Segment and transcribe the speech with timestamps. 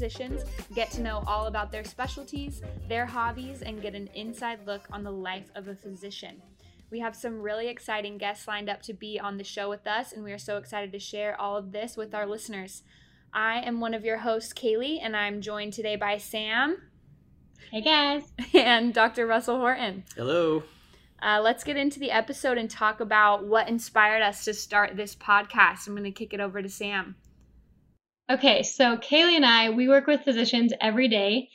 [0.00, 0.44] down with physicians,
[0.74, 5.04] get to know all about their specialties, their hobbies, and get an inside look on
[5.04, 6.42] the life of a physician.
[6.90, 10.12] We have some really exciting guests lined up to be on the show with us,
[10.12, 12.82] and we are so excited to share all of this with our listeners.
[13.32, 16.78] I am one of your hosts, Kaylee, and I'm joined today by Sam.
[17.70, 18.24] Hey guys.
[18.54, 19.26] And Dr.
[19.26, 20.02] Russell Horton.
[20.16, 20.64] Hello.
[21.22, 25.14] Uh, let's get into the episode and talk about what inspired us to start this
[25.14, 25.86] podcast.
[25.86, 27.14] I'm going to kick it over to Sam.
[28.30, 31.48] Okay, so Kaylee and I, we work with physicians every day,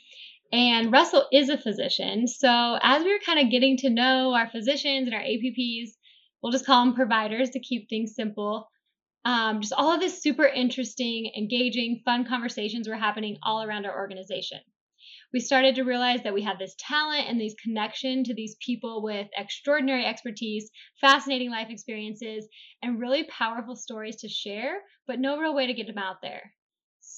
[0.52, 2.28] and Russell is a physician.
[2.28, 5.92] So as we were kind of getting to know our physicians and our APPs,
[6.42, 8.68] we'll just call them providers to keep things simple.
[9.24, 13.96] Um, just all of this super interesting, engaging, fun conversations were happening all around our
[13.96, 14.60] organization
[15.32, 19.02] we started to realize that we had this talent and these connection to these people
[19.02, 20.70] with extraordinary expertise,
[21.00, 22.48] fascinating life experiences,
[22.82, 26.52] and really powerful stories to share, but no real way to get them out there.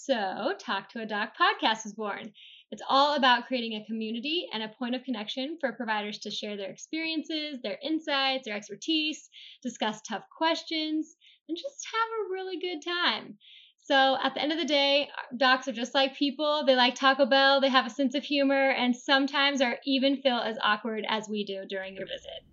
[0.09, 2.33] So, Talk to a Doc podcast was born.
[2.71, 6.57] It's all about creating a community and a point of connection for providers to share
[6.57, 9.29] their experiences, their insights, their expertise,
[9.63, 11.15] discuss tough questions,
[11.47, 13.37] and just have a really good time.
[13.85, 16.65] So at the end of the day, docs are just like people.
[16.65, 20.39] They like Taco Bell, they have a sense of humor, and sometimes are even feel
[20.39, 22.47] as awkward as we do during your visit.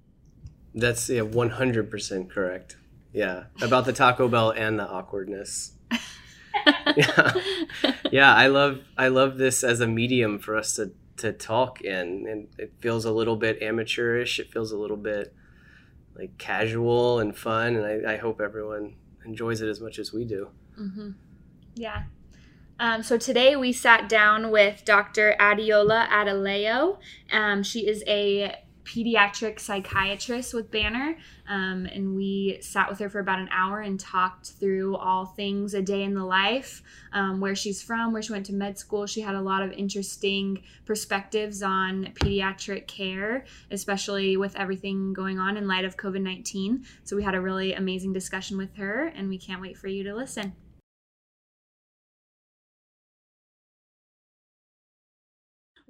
[0.73, 2.75] That's yeah, 100% correct.
[3.13, 5.71] Yeah, about the Taco Bell and the awkwardness.
[6.97, 7.33] yeah.
[8.11, 12.27] yeah, I love I love this as a medium for us to to talk in,
[12.27, 14.39] and it feels a little bit amateurish.
[14.39, 15.33] It feels a little bit
[16.15, 18.95] like casual and fun, and I, I hope everyone
[19.25, 20.49] enjoys it as much as we do.
[20.79, 21.11] Mm-hmm.
[21.75, 22.03] Yeah.
[22.79, 25.35] Um, so today we sat down with Dr.
[25.39, 26.97] Adiola Adeleo.
[27.31, 31.17] Um, she is a pediatric psychiatrist with Banner,
[31.49, 35.73] um, and we sat with her for about an hour and talked through all things
[35.73, 36.81] a day in the life,
[37.11, 39.05] um, where she's from, where she went to med school.
[39.05, 45.57] She had a lot of interesting perspectives on pediatric care, especially with everything going on
[45.57, 46.85] in light of COVID 19.
[47.03, 50.03] So we had a really amazing discussion with her, and we can't wait for you
[50.03, 50.53] to listen.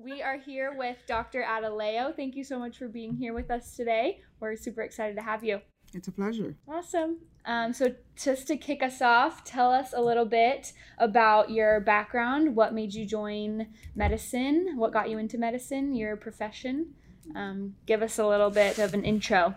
[0.05, 1.41] We are here with Dr.
[1.41, 2.15] Adeleo.
[2.15, 4.21] Thank you so much for being here with us today.
[4.39, 5.61] We're super excited to have you.
[5.95, 6.55] It's a pleasure.
[6.67, 7.21] Awesome.
[7.43, 12.55] Um, so, just to kick us off, tell us a little bit about your background.
[12.55, 14.73] What made you join medicine?
[14.75, 15.95] What got you into medicine?
[15.95, 16.93] Your profession?
[17.35, 19.55] Um, give us a little bit of an intro.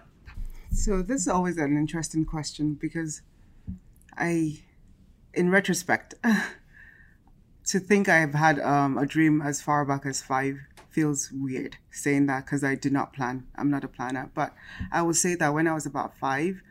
[0.73, 3.21] So, this is always an interesting question because
[4.17, 4.61] I,
[5.35, 6.15] in retrospect,
[7.69, 10.59] to think I've had um, a dream as far back as five
[10.91, 13.47] feels weird saying that because I did not plan.
[13.57, 14.31] I'm not a planner.
[14.35, 14.55] But
[14.91, 16.63] I will say that when I was about five,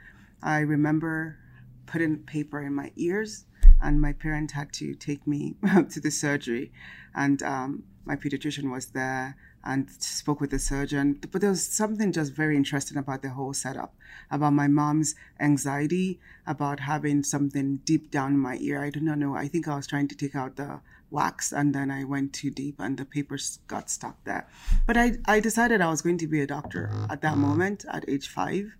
[0.42, 1.38] I remember
[1.86, 3.46] putting paper in my ears,
[3.80, 5.56] and my parent had to take me
[5.92, 6.72] to the surgery.
[7.16, 11.20] And um, my pediatrician was there and spoke with the surgeon.
[11.30, 13.94] But there was something just very interesting about the whole setup,
[14.32, 18.82] about my mom's anxiety, about having something deep down in my ear.
[18.82, 19.36] I do not know.
[19.36, 20.80] I think I was trying to take out the
[21.12, 24.48] wax and then I went too deep and the papers got stuck there.
[24.86, 28.08] But I, I decided I was going to be a doctor at that moment at
[28.08, 28.74] age five.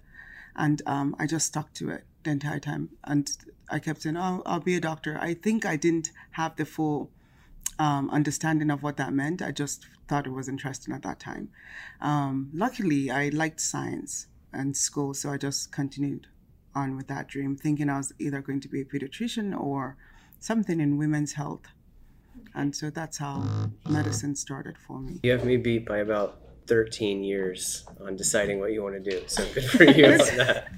[0.56, 2.90] And um, I just stuck to it the entire time.
[3.04, 3.30] And
[3.70, 5.18] I kept saying, oh, I'll be a doctor.
[5.20, 7.12] I think I didn't have the full
[7.78, 9.42] um, understanding of what that meant.
[9.42, 11.50] I just thought it was interesting at that time.
[12.02, 16.28] Um, luckily, I liked science and school, so I just continued
[16.74, 19.98] on with that dream, thinking I was either going to be a pediatrician or
[20.40, 21.66] something in women's health.
[22.54, 23.44] And so that's how
[23.88, 25.20] medicine started for me.
[25.24, 29.24] You have me beat by about 13 years on deciding what you want to do.
[29.28, 30.68] So good for you on that.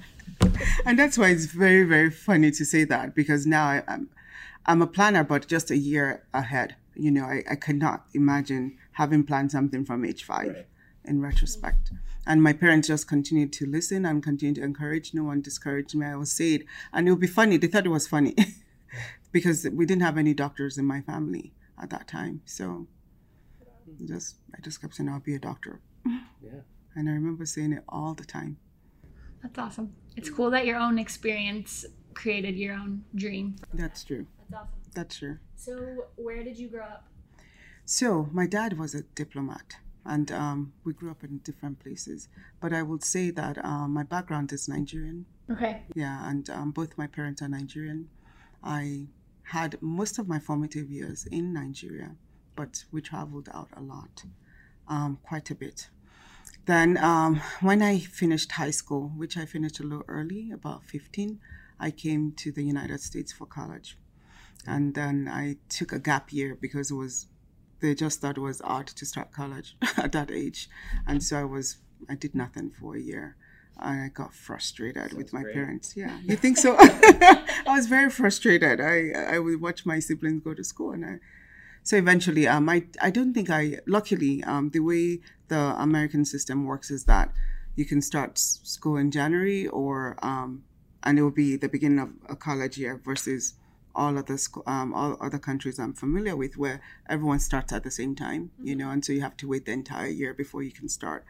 [0.86, 4.08] And that's why it's very, very funny to say that because now I, I'm,
[4.64, 6.76] I'm a planner, but just a year ahead.
[6.94, 10.66] You know, I, I could not imagine having planned something from age five right.
[11.04, 11.92] in retrospect.
[12.26, 15.14] And my parents just continued to listen and continued to encourage.
[15.14, 16.06] No one discouraged me.
[16.06, 16.66] I would say it.
[16.92, 17.56] And it would be funny.
[17.56, 18.34] They thought it was funny
[19.32, 22.42] because we didn't have any doctors in my family at that time.
[22.44, 22.86] So
[24.06, 25.80] just I just kept saying I'll be a doctor.
[26.42, 26.60] Yeah.
[26.96, 28.56] And I remember saying it all the time.
[29.42, 29.94] That's awesome.
[30.16, 31.84] It's cool that your own experience
[32.14, 33.56] created your own dream.
[33.74, 34.26] That's true.
[34.48, 34.80] That's awesome.
[34.94, 35.38] That's true.
[35.56, 37.04] So, where did you grow up?
[37.92, 42.28] So, my dad was a diplomat, and um, we grew up in different places.
[42.60, 45.26] But I would say that um, my background is Nigerian.
[45.50, 45.82] Okay.
[45.96, 48.08] Yeah, and um, both my parents are Nigerian.
[48.62, 49.08] I
[49.42, 52.14] had most of my formative years in Nigeria,
[52.54, 54.22] but we traveled out a lot,
[54.86, 55.88] um, quite a bit.
[56.66, 61.40] Then, um, when I finished high school, which I finished a little early, about 15,
[61.80, 63.96] I came to the United States for college.
[64.66, 67.26] and then I took a gap year because it was
[67.80, 70.68] they just thought it was odd to start college at that age,
[71.06, 71.78] and so I was
[72.08, 73.36] I did nothing for a year.
[73.82, 75.54] I got frustrated with my great.
[75.54, 75.96] parents.
[75.96, 76.76] Yeah, you think so?
[76.80, 78.80] I was very frustrated.
[78.80, 81.20] I I would watch my siblings go to school, and I
[81.82, 86.64] so eventually, um, I I don't think I luckily um the way the American system
[86.64, 87.32] works is that
[87.76, 90.64] you can start school in January or um
[91.02, 93.54] and it will be the beginning of a college year versus
[93.94, 97.90] all other sco- um, all other countries I'm familiar with where everyone starts at the
[97.90, 100.72] same time, you know, and so you have to wait the entire year before you
[100.72, 101.24] can start.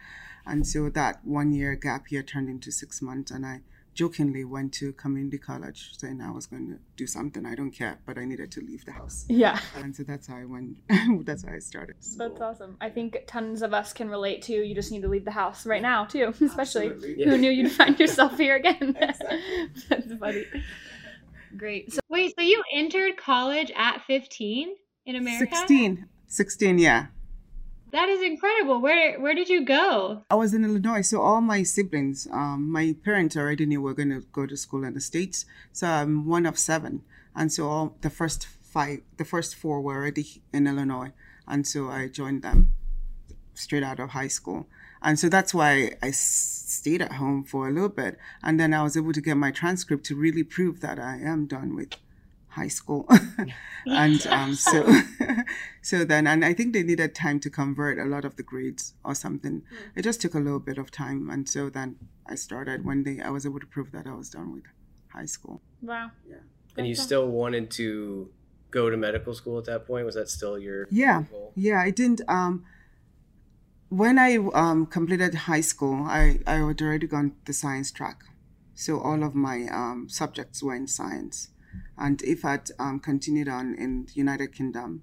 [0.46, 3.60] And so that one year gap year turned into six months, and I
[3.94, 7.44] jokingly went to community college saying I was going to do something.
[7.44, 9.26] I don't care, but I needed to leave the house.
[9.28, 9.58] Yeah.
[9.76, 10.76] And so that's how I went.
[11.26, 11.96] that's how I started.
[12.00, 12.28] So.
[12.28, 12.76] That's awesome.
[12.80, 15.66] I think tons of us can relate to you just need to leave the house
[15.66, 17.24] right now too, especially Absolutely.
[17.24, 18.96] who knew you'd find yourself here again.
[19.88, 20.46] That's funny.
[21.56, 21.92] Great.
[21.92, 24.74] So Wait, so you entered college at 15
[25.06, 25.54] in America?
[25.54, 26.06] 16.
[26.26, 27.06] 16, yeah.
[27.92, 28.80] That is incredible.
[28.80, 30.22] Where where did you go?
[30.30, 33.94] I was in Illinois, so all my siblings, um, my parents already knew we are
[33.94, 35.44] going to go to school in the States.
[35.72, 37.02] So I'm one of seven.
[37.34, 41.12] And so all the first five, the first four were already in Illinois.
[41.48, 42.72] And so I joined them
[43.54, 44.68] straight out of high school.
[45.02, 48.18] And so that's why I stayed at home for a little bit.
[48.42, 51.46] And then I was able to get my transcript to really prove that I am
[51.46, 51.94] done with
[52.48, 53.08] high school.
[53.86, 54.86] and um, so,
[55.82, 58.94] so then, and I think they needed time to convert a lot of the grades
[59.04, 59.62] or something.
[59.96, 61.30] It just took a little bit of time.
[61.30, 64.30] And so then I started when they, I was able to prove that I was
[64.30, 64.64] done with
[65.08, 65.62] high school.
[65.82, 66.10] wow.
[66.28, 66.36] Yeah.
[66.76, 68.30] And you still wanted to
[68.70, 70.06] go to medical school at that point?
[70.06, 71.24] Was that still your Yeah.
[71.30, 71.52] goal?
[71.56, 72.20] Yeah, I didn't.
[72.28, 72.64] Um,
[73.90, 78.22] when I um, completed high school, I, I had already gone the science track.
[78.74, 81.48] So all of my um, subjects were in science.
[81.98, 85.02] And if I'd um, continued on in the United Kingdom,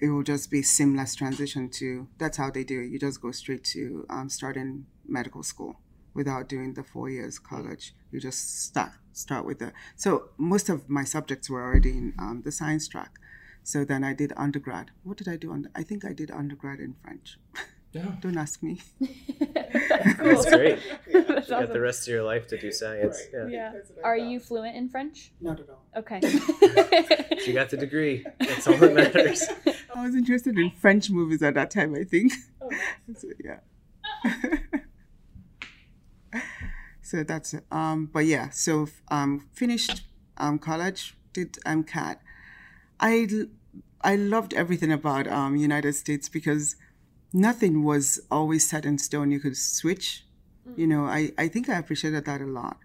[0.00, 2.86] it will just be seamless transition to that's how they do it.
[2.86, 5.80] You just go straight to um, starting medical school
[6.14, 7.94] without doing the four years college.
[8.10, 9.72] You just start start with the.
[9.96, 13.18] So most of my subjects were already in um, the science track.
[13.64, 14.90] So then I did undergrad.
[15.04, 15.52] What did I do?
[15.52, 17.38] Under, I think I did undergrad in French.
[17.92, 18.06] Yeah.
[18.20, 18.80] Don't ask me.
[19.40, 20.78] That's great.
[21.12, 23.20] That's You got the rest of your life to do science.
[23.32, 23.46] Yeah.
[23.48, 23.72] Yeah.
[24.02, 25.32] Are you fluent in French?
[25.40, 25.84] Not at all.
[25.96, 26.20] Okay.
[27.46, 28.24] You got the degree.
[28.40, 29.46] That's all that matters.
[29.94, 31.94] I was interested in French movies at that time.
[31.94, 32.32] I think.
[32.60, 32.70] Oh,
[33.16, 33.60] So, yeah.
[37.02, 37.64] so that's it.
[37.70, 40.02] Um, but yeah, so um, finished
[40.38, 42.16] um, college, did MCAT.
[43.02, 43.28] I
[44.00, 46.76] I loved everything about um, United States because
[47.32, 49.32] nothing was always set in stone.
[49.32, 50.24] You could switch.
[50.76, 52.78] You know, I, I think I appreciated that a lot.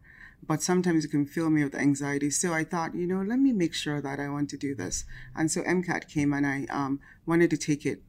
[0.45, 2.31] But sometimes it can fill me with anxiety.
[2.31, 5.05] So I thought, you know, let me make sure that I want to do this.
[5.35, 8.01] And so MCAT came and I um, wanted to take it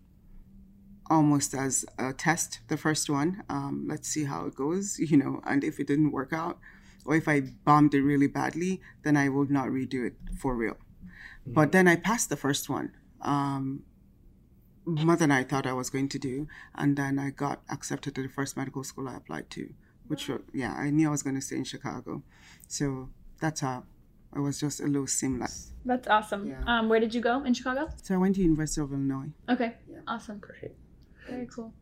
[1.10, 3.42] almost as a test, the first one.
[3.48, 6.58] Um, let's see how it goes, you know, and if it didn't work out,
[7.04, 10.76] or if I bombed it really badly, then I would not redo it for real.
[11.52, 12.92] But then I passed the first one.
[13.22, 13.82] Um,
[14.88, 16.48] more than I thought I was going to do.
[16.74, 19.68] And then I got accepted to the first medical school I applied to,
[20.06, 22.22] which, were, yeah, I knew I was going to stay in Chicago.
[22.66, 23.84] So that's how
[24.34, 25.72] it was just a little seamless.
[25.84, 26.46] That's awesome.
[26.46, 26.62] Yeah.
[26.66, 27.88] Um, where did you go in Chicago?
[28.02, 29.30] So I went to University of Illinois.
[29.48, 29.74] Okay.
[29.90, 29.98] yeah.
[30.06, 30.38] Awesome.
[30.38, 30.72] Great.
[31.28, 31.72] Very cool.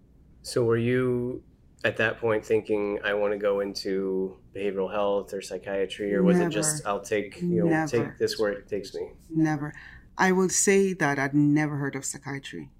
[0.42, 1.42] So were you
[1.84, 6.38] at that point thinking I want to go into behavioral health or psychiatry or was
[6.38, 6.48] Never.
[6.48, 8.04] it just I'll take you know Never.
[8.04, 9.12] take this where it takes me?
[9.30, 9.74] Never.
[10.18, 12.70] I will say that I'd never heard of psychiatry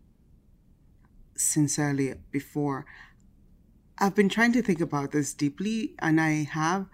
[1.37, 2.87] sincerely before.
[3.99, 6.87] I've been trying to think about this deeply, and I have.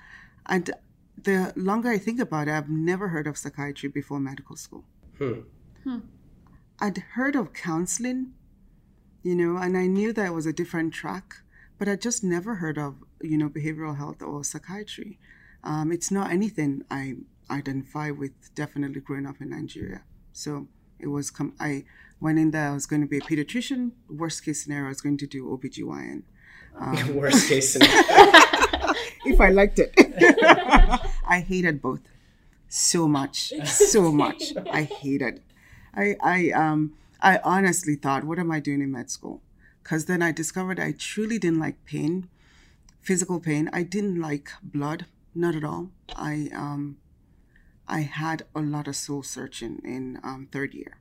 [0.47, 0.71] And
[1.17, 4.85] the longer I think about it, I've never heard of psychiatry before medical school.
[5.19, 5.99] Hmm.
[6.81, 8.33] I'd heard of counseling,
[9.23, 11.42] you know, and I knew that it was a different track,
[11.83, 15.19] but I just never heard of, you know, behavioral health or psychiatry.
[15.65, 17.17] Um, it's not anything I
[17.51, 20.03] identify with definitely growing up in Nigeria.
[20.33, 20.69] So
[21.01, 21.83] it was, com- I
[22.21, 23.91] went in there, I was going to be a pediatrician.
[24.09, 26.23] Worst case scenario, I was going to do OBGYN.
[26.79, 27.95] Um, Worst case scenario.
[29.27, 29.93] if I liked it.
[31.29, 32.03] I hated both
[32.69, 34.53] so much, so much.
[34.73, 35.43] I hated.
[35.97, 39.43] I I um I honestly thought, what am I doing in med school?
[39.83, 42.29] Because then I discovered I truly didn't like pain,
[43.01, 43.69] physical pain.
[43.73, 45.91] I didn't like blood, not at all.
[46.15, 46.99] I um
[47.89, 50.99] I had a lot of soul searching in um, third year.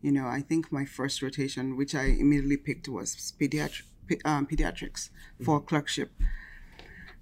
[0.00, 3.82] You know, I think my first rotation, which I immediately picked, was pediatric,
[4.24, 5.10] um, pediatrics
[5.44, 6.12] for clerkship.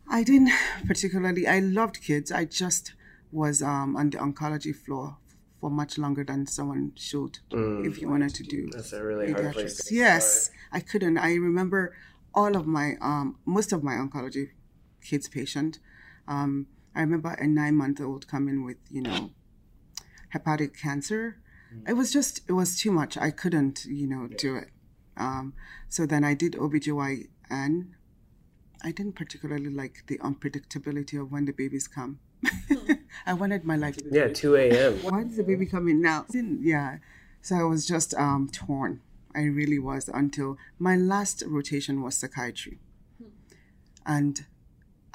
[0.09, 0.51] I didn't
[0.87, 1.47] particularly.
[1.47, 2.31] I loved kids.
[2.33, 2.95] I just
[3.33, 5.17] was um, on the oncology floor
[5.61, 7.87] for much longer than someone should Mm.
[7.87, 10.57] if you wanted to do That's a really hard place Yes, start.
[10.73, 11.19] I couldn't.
[11.19, 11.95] I remember
[12.35, 14.51] all of my, um, most of my oncology
[15.03, 15.79] kids patient.
[16.29, 19.31] Um, I remember a nine month old coming with, you know,
[20.31, 21.39] hepatic cancer.
[21.87, 23.17] It was just, it was too much.
[23.17, 24.71] I couldn't, you know, do it.
[25.17, 25.55] Um,
[25.89, 27.29] so then I did OBGYN.
[27.49, 27.95] And
[28.83, 32.21] I didn't particularly like the unpredictability of when the babies come.
[33.27, 34.95] I wanted my life to be Yeah, 2 a.m.
[35.03, 36.27] why is the baby come in now?
[36.33, 36.99] Yeah.
[37.43, 39.01] So I was just um torn.
[39.35, 42.79] I really was until my last rotation was psychiatry.
[44.07, 44.47] And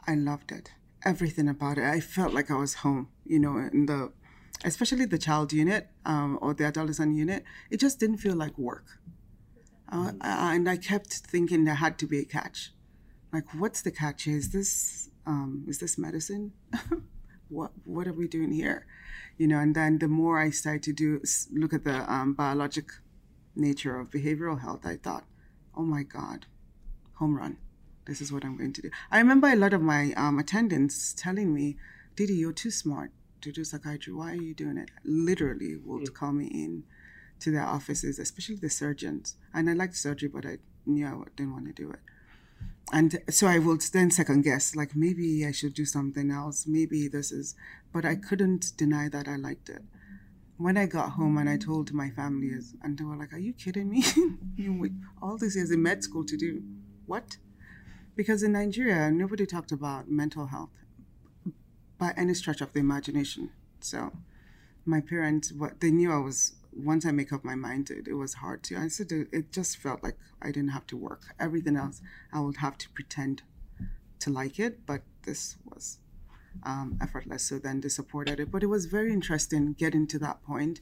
[0.07, 0.71] I loved it.
[1.03, 1.83] Everything about it.
[1.83, 4.11] I felt like I was home, you know, in the
[4.63, 7.43] especially the child unit um, or the adolescent unit.
[7.69, 8.99] It just didn't feel like work.
[9.91, 12.73] Uh, and I kept thinking there had to be a catch.
[13.31, 14.27] Like, what's the catch?
[14.27, 16.53] Is this um, is this medicine?
[17.49, 18.87] what what are we doing here?
[19.37, 22.89] You know, and then the more I started to do look at the um, biologic
[23.55, 25.25] nature of behavioral health, I thought,
[25.75, 26.45] oh my God,
[27.15, 27.57] home run.
[28.05, 28.89] This is what I'm going to do.
[29.09, 31.77] I remember a lot of my um, attendants telling me,
[32.15, 34.13] Didi, you're too smart to do psychiatry.
[34.13, 34.91] Why are you doing it?
[35.03, 36.83] Literally would call me in
[37.39, 39.35] to their offices, especially the surgeons.
[39.53, 41.99] And I liked surgery, but I knew I didn't want to do it.
[42.93, 46.67] And so I would then second guess, like maybe I should do something else.
[46.67, 47.55] Maybe this is,
[47.91, 49.81] but I couldn't deny that I liked it.
[50.57, 53.53] When I got home and I told my family, and they were like, "Are you
[53.53, 54.03] kidding me?
[54.55, 56.63] you wait all these years in med school to do
[57.05, 57.37] what?"
[58.15, 60.69] Because in Nigeria, nobody talked about mental health
[61.97, 63.51] by any stretch of the imagination.
[63.81, 64.13] So
[64.85, 66.53] my parents, what they knew I was.
[66.77, 68.77] Once I make up my mind, it, it was hard to.
[68.77, 71.21] I said it just felt like I didn't have to work.
[71.39, 72.01] Everything else,
[72.33, 73.43] I would have to pretend
[74.19, 75.99] to like it, but this was
[76.63, 77.43] um, effortless.
[77.43, 78.51] So then they supported it.
[78.51, 80.81] But it was very interesting getting to that point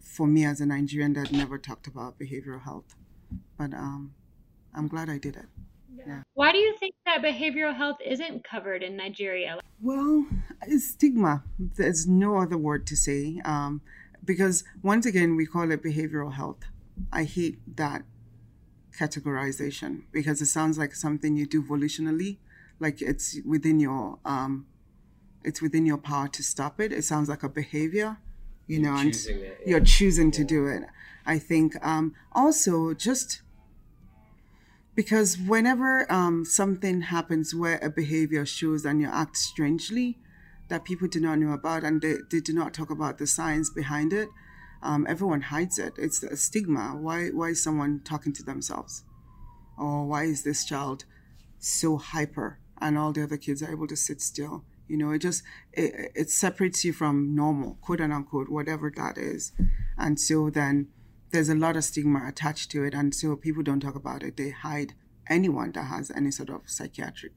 [0.00, 2.94] for me as a Nigerian that never talked about behavioral health.
[3.58, 4.14] But um,
[4.74, 5.46] I'm glad I did it.
[6.06, 6.22] yeah.
[6.34, 9.60] Why do you think that behavioral health isn't covered in Nigeria?
[9.82, 10.26] Well,
[10.66, 11.42] it's stigma.
[11.58, 13.40] There's no other word to say.
[13.44, 13.80] Um,
[14.24, 16.64] because once again, we call it behavioral health.
[17.12, 18.02] I hate that
[18.98, 22.38] categorization because it sounds like something you do volitionally,
[22.78, 24.66] like it's within your um,
[25.44, 26.92] it's within your power to stop it.
[26.92, 28.18] It sounds like a behavior,
[28.66, 29.48] you know, and it, yeah.
[29.66, 30.82] you're choosing to do it.
[31.26, 33.42] I think um, also just
[34.94, 40.18] because whenever um, something happens where a behavior shows and you act strangely
[40.68, 43.70] that people do not know about and they, they do not talk about the science
[43.70, 44.28] behind it
[44.82, 49.04] um, everyone hides it it's a stigma why why is someone talking to themselves
[49.78, 51.04] or why is this child
[51.58, 55.20] so hyper and all the other kids are able to sit still you know it
[55.20, 55.42] just
[55.72, 59.52] it, it separates you from normal quote unquote whatever that is.
[59.96, 60.88] And so then
[61.30, 62.92] there's a lot of stigma attached to it.
[62.92, 64.36] And so people don't talk about it.
[64.36, 64.94] They hide
[65.28, 67.34] anyone that has any sort of psychiatric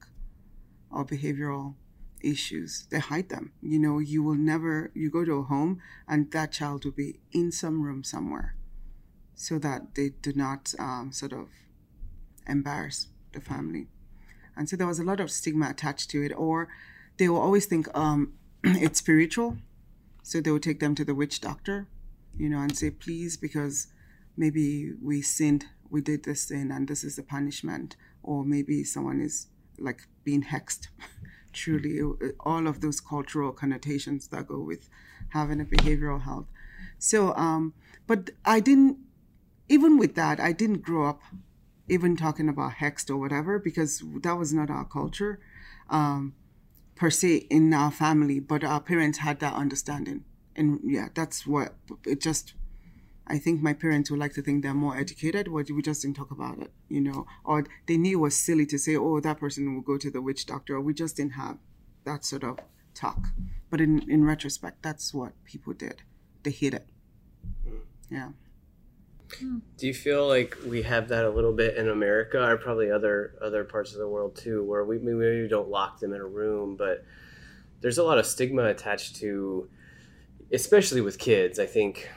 [0.90, 1.74] or behavioral
[2.20, 2.86] issues.
[2.90, 3.52] They hide them.
[3.62, 7.20] You know you will never you go to a home and that child will be
[7.30, 8.56] in some room somewhere
[9.36, 11.48] so that they do not um, sort of
[12.48, 13.86] embarrass the family.
[14.56, 16.32] And so there was a lot of stigma attached to it.
[16.36, 16.68] Or
[17.16, 19.58] they will always think um, it's spiritual.
[20.22, 21.86] So they will take them to the witch doctor
[22.36, 23.88] you know and say please because
[24.36, 27.96] maybe we sinned we did this sin and this is the punishment.
[28.22, 30.88] Or maybe someone is like being hexed.
[31.52, 32.00] Truly
[32.40, 34.88] all of those cultural connotations that go with
[35.28, 36.46] having a behavioral health.
[36.98, 37.74] So um
[38.06, 38.98] but i didn't
[39.68, 41.22] even with that i didn't grow up
[41.88, 45.38] even talking about hexed or whatever because that was not our culture.
[45.88, 46.34] Um
[46.94, 50.24] per se in our family but our parents had that understanding
[50.56, 51.74] and yeah that's what
[52.06, 52.54] it just
[53.26, 56.16] I think my parents would like to think they're more educated, but we just didn't
[56.16, 57.26] talk about it, you know.
[57.42, 60.20] Or they knew it was silly to say, oh, that person will go to the
[60.20, 60.78] witch doctor.
[60.78, 61.56] We just didn't have
[62.04, 62.58] that sort of
[62.94, 63.28] talk.
[63.70, 66.02] But in, in retrospect, that's what people did.
[66.42, 66.86] They hid it.
[67.66, 67.80] Mm.
[68.10, 68.28] Yeah.
[69.28, 73.34] Do you feel like we have that a little bit in America, or probably other
[73.42, 76.76] other parts of the world too, where we maybe don't lock them in a room,
[76.76, 77.04] but
[77.80, 79.68] there's a lot of stigma attached to,
[80.52, 81.58] especially with kids.
[81.58, 82.08] I think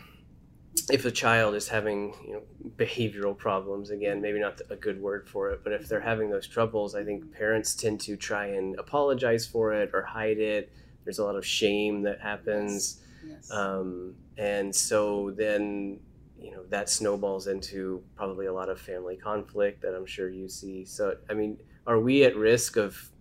[0.90, 2.42] if a child is having you know
[2.78, 6.48] behavioral problems, again, maybe not a good word for it, but if they're having those
[6.48, 10.72] troubles, I think parents tend to try and apologize for it or hide it.
[11.04, 13.02] There's a lot of shame that happens.
[13.26, 13.50] Yes.
[13.52, 16.00] Um, and so then,
[16.48, 20.48] you know, that snowballs into probably a lot of family conflict that I'm sure you
[20.48, 20.86] see.
[20.86, 23.12] So, I mean, are we at risk of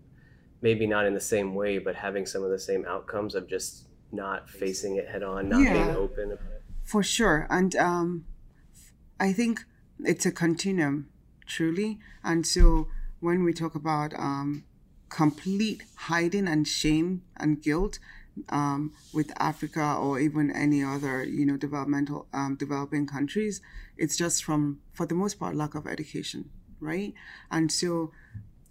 [0.63, 3.89] maybe not in the same way, but having some of the same outcomes of just
[4.13, 5.73] not facing it head on, not Yeah.
[5.73, 6.63] being open about it.
[6.85, 7.49] For sure.
[7.51, 8.27] And um,
[9.19, 9.65] I think
[9.99, 11.11] it's a continuum,
[11.47, 11.99] truly.
[12.23, 12.87] And so
[13.19, 14.65] when we talk about um,
[15.09, 17.99] complete hiding and shame and guilt
[18.49, 23.61] um, with Africa or even any other, you know, developmental um, developing countries,
[23.97, 26.51] it's just from, for the most part, lack of education,
[26.81, 27.15] right?
[27.51, 28.13] And so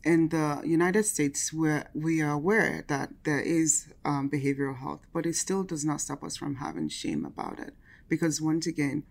[0.03, 5.25] in the United States, where we are aware that there is um, behavioral health, but
[5.25, 7.73] it still does not stop us from having shame about it.
[8.07, 9.03] Because once again,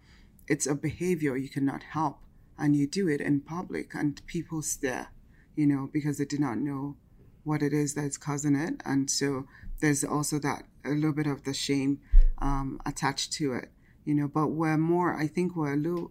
[0.46, 2.20] it's a behavior you cannot help,
[2.56, 5.08] and you do it in public, and people stare,
[5.56, 6.96] you know, because they do not know
[7.44, 8.80] what it is that's causing it.
[8.84, 9.46] And so
[9.80, 12.00] there's also that a little bit of the shame
[12.38, 13.70] um, attached to it,
[14.04, 14.28] you know.
[14.28, 16.10] But we're more, I think we're a little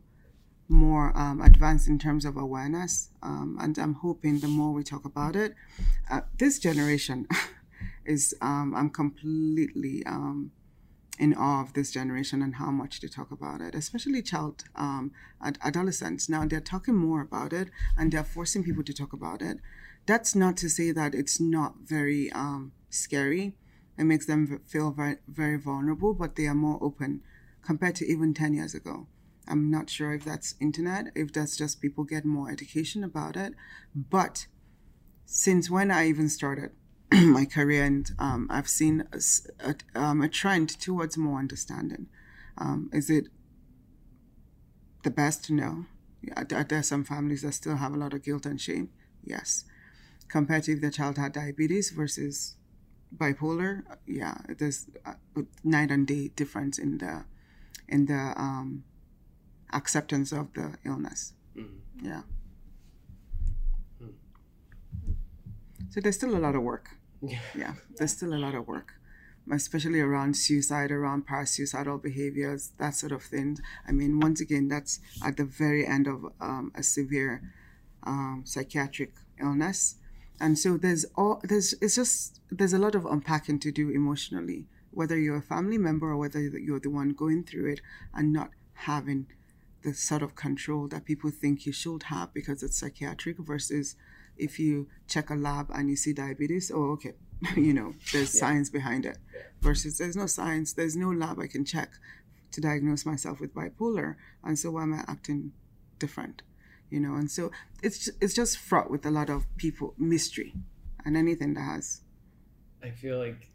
[0.69, 3.09] more um, advanced in terms of awareness.
[3.21, 5.55] Um, and I'm hoping the more we talk about it,
[6.09, 7.27] uh, this generation
[8.05, 10.51] is, um, I'm completely um,
[11.19, 15.11] in awe of this generation and how much they talk about it, especially child um,
[15.41, 16.27] ad- adolescents.
[16.27, 19.57] Now they're talking more about it and they're forcing people to talk about it.
[20.05, 23.55] That's not to say that it's not very um, scary.
[23.97, 27.21] It makes them feel very, very vulnerable, but they are more open
[27.61, 29.07] compared to even 10 years ago.
[29.47, 33.53] I'm not sure if that's internet, if that's just people get more education about it.
[33.95, 34.47] But
[35.25, 36.71] since when I even started
[37.13, 39.19] my career, and um, I've seen a,
[39.69, 42.07] a- um, a trend towards more understanding.
[42.57, 43.27] Um, is it
[45.03, 45.49] the best?
[45.49, 45.85] No.
[46.37, 48.89] Are there some families that still have a lot of guilt and shame?
[49.23, 49.65] Yes.
[50.33, 52.55] Compared to if the child had diabetes versus
[53.15, 55.13] bipolar, yeah, there's a
[55.63, 57.25] night and day difference in the
[57.87, 58.83] in the um,
[59.71, 61.33] acceptance of the illness.
[61.55, 61.77] Mhm.
[62.01, 62.23] Yeah.
[65.91, 66.89] So there's still a lot of work.
[67.53, 68.93] Yeah, there's still a lot of work,
[69.51, 73.59] especially around suicide, around parasuicidal behaviors, that sort of thing.
[73.87, 77.53] I mean, once again, that's at the very end of um, a severe
[78.01, 79.97] um, psychiatric illness,
[80.39, 84.65] and so there's all there's it's just there's a lot of unpacking to do emotionally,
[84.91, 87.81] whether you're a family member or whether you're the one going through it
[88.13, 89.27] and not having
[89.83, 93.95] the sort of control that people think you should have because it's psychiatric versus
[94.37, 97.13] if you check a lab and you see diabetes, oh, okay,
[97.55, 98.39] you know, there's Yeah.
[98.39, 99.17] science behind it.
[99.61, 101.91] Versus there's no science, there's no lab I can check
[102.51, 105.51] to diagnose myself with bipolar, and so why am I acting
[105.99, 106.41] different?
[106.93, 107.49] You know, and so
[107.81, 110.53] it's it's just fraught with a lot of people mystery,
[111.03, 112.01] and anything that has.
[112.83, 113.49] I feel like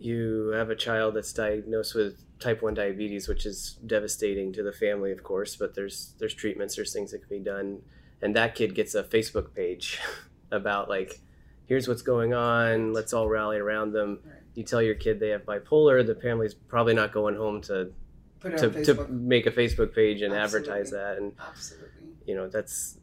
[0.00, 4.72] you have a child that's diagnosed with type 1 diabetes which is devastating to the
[4.72, 7.82] family of course but there's there's treatments there's things that can be done.
[8.20, 10.00] And that kid gets a facebook page
[10.50, 11.20] about like
[11.66, 14.18] here's what's going on let's all rally around them.
[14.54, 17.92] You tell your kid they have bipolar the family's probably not going home to
[18.40, 22.01] put to, to make a facebook page and advertise that and Absolutely.
[22.26, 22.98] You know that's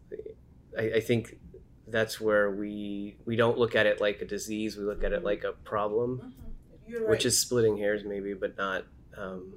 [0.77, 1.37] I, I think
[1.87, 5.23] that's where we we don't look at it like a disease we look at it
[5.23, 6.33] like a problem
[7.07, 8.85] which is splitting hairs maybe but not
[9.17, 9.53] um,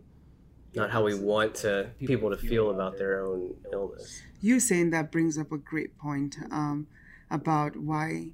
[0.74, 4.22] not how we want to people to feel about their own illness.
[4.40, 6.86] You saying that brings up a great point um,
[7.30, 8.30] about why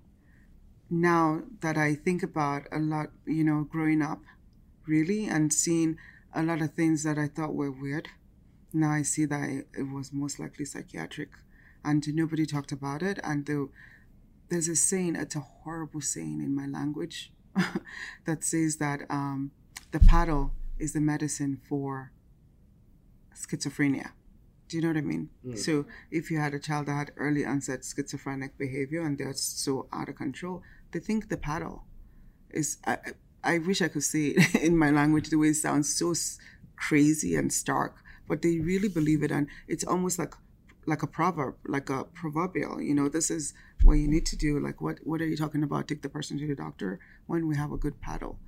[0.88, 4.22] now that I think about a lot, you know, growing up,
[4.86, 5.96] really, and seeing
[6.34, 8.08] a lot of things that I thought were weird.
[8.72, 11.30] Now I see that it, it was most likely psychiatric,
[11.84, 13.18] and nobody talked about it.
[13.24, 13.68] And the,
[14.48, 17.32] there's a saying, it's a horrible saying in my language,
[18.26, 19.50] that says that um,
[19.90, 22.12] the paddle is the medicine for
[23.34, 24.12] schizophrenia.
[24.68, 25.30] Do you know what I mean?
[25.46, 25.58] Mm.
[25.58, 29.88] So if you had a child that had early onset schizophrenic behavior and they're so
[29.92, 31.84] out of control, they think the paddle
[32.50, 32.78] is.
[32.86, 32.98] I, I
[33.44, 36.14] I wish I could say it in my language the way it sounds so
[36.76, 37.96] crazy and stark,
[38.28, 40.34] but they really believe it, and it's almost like
[40.86, 42.80] like a proverb, like a proverbial.
[42.80, 44.58] You know, this is what you need to do.
[44.58, 45.88] Like, what what are you talking about?
[45.88, 48.38] Take the person to the doctor when we have a good paddle.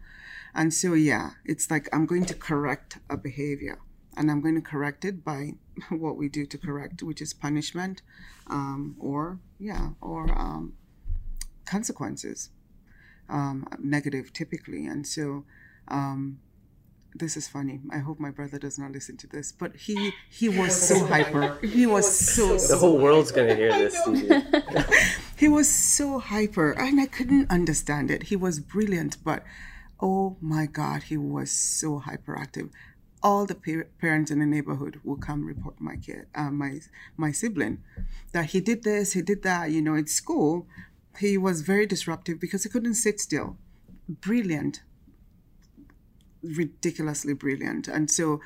[0.55, 3.79] And so, yeah, it's like I'm going to correct a behavior,
[4.17, 5.55] and I'm going to correct it by
[5.91, 8.03] what we do to correct, which is punishment,
[8.49, 10.75] um, or yeah, or um,
[11.67, 12.51] consequences,
[13.29, 14.87] um, negative typically.
[14.87, 15.45] And so,
[15.89, 16.41] um,
[17.15, 17.81] this is funny.
[17.91, 21.59] I hope my brother does not listen to this, but he he was so hyper.
[21.63, 23.97] He was so the whole world's gonna hear this
[25.37, 28.25] he was so hyper and I couldn't understand it.
[28.25, 29.43] He was brilliant, but
[30.01, 32.71] oh my God, he was so hyperactive.
[33.23, 36.81] All the par- parents in the neighborhood will come report my kid, uh, my
[37.17, 37.83] my sibling,
[38.33, 39.71] that he did this, he did that.
[39.71, 40.67] You know, at school,
[41.19, 43.59] he was very disruptive because he couldn't sit still.
[44.09, 44.83] Brilliant,
[46.43, 47.89] ridiculously brilliant.
[47.89, 48.41] And so,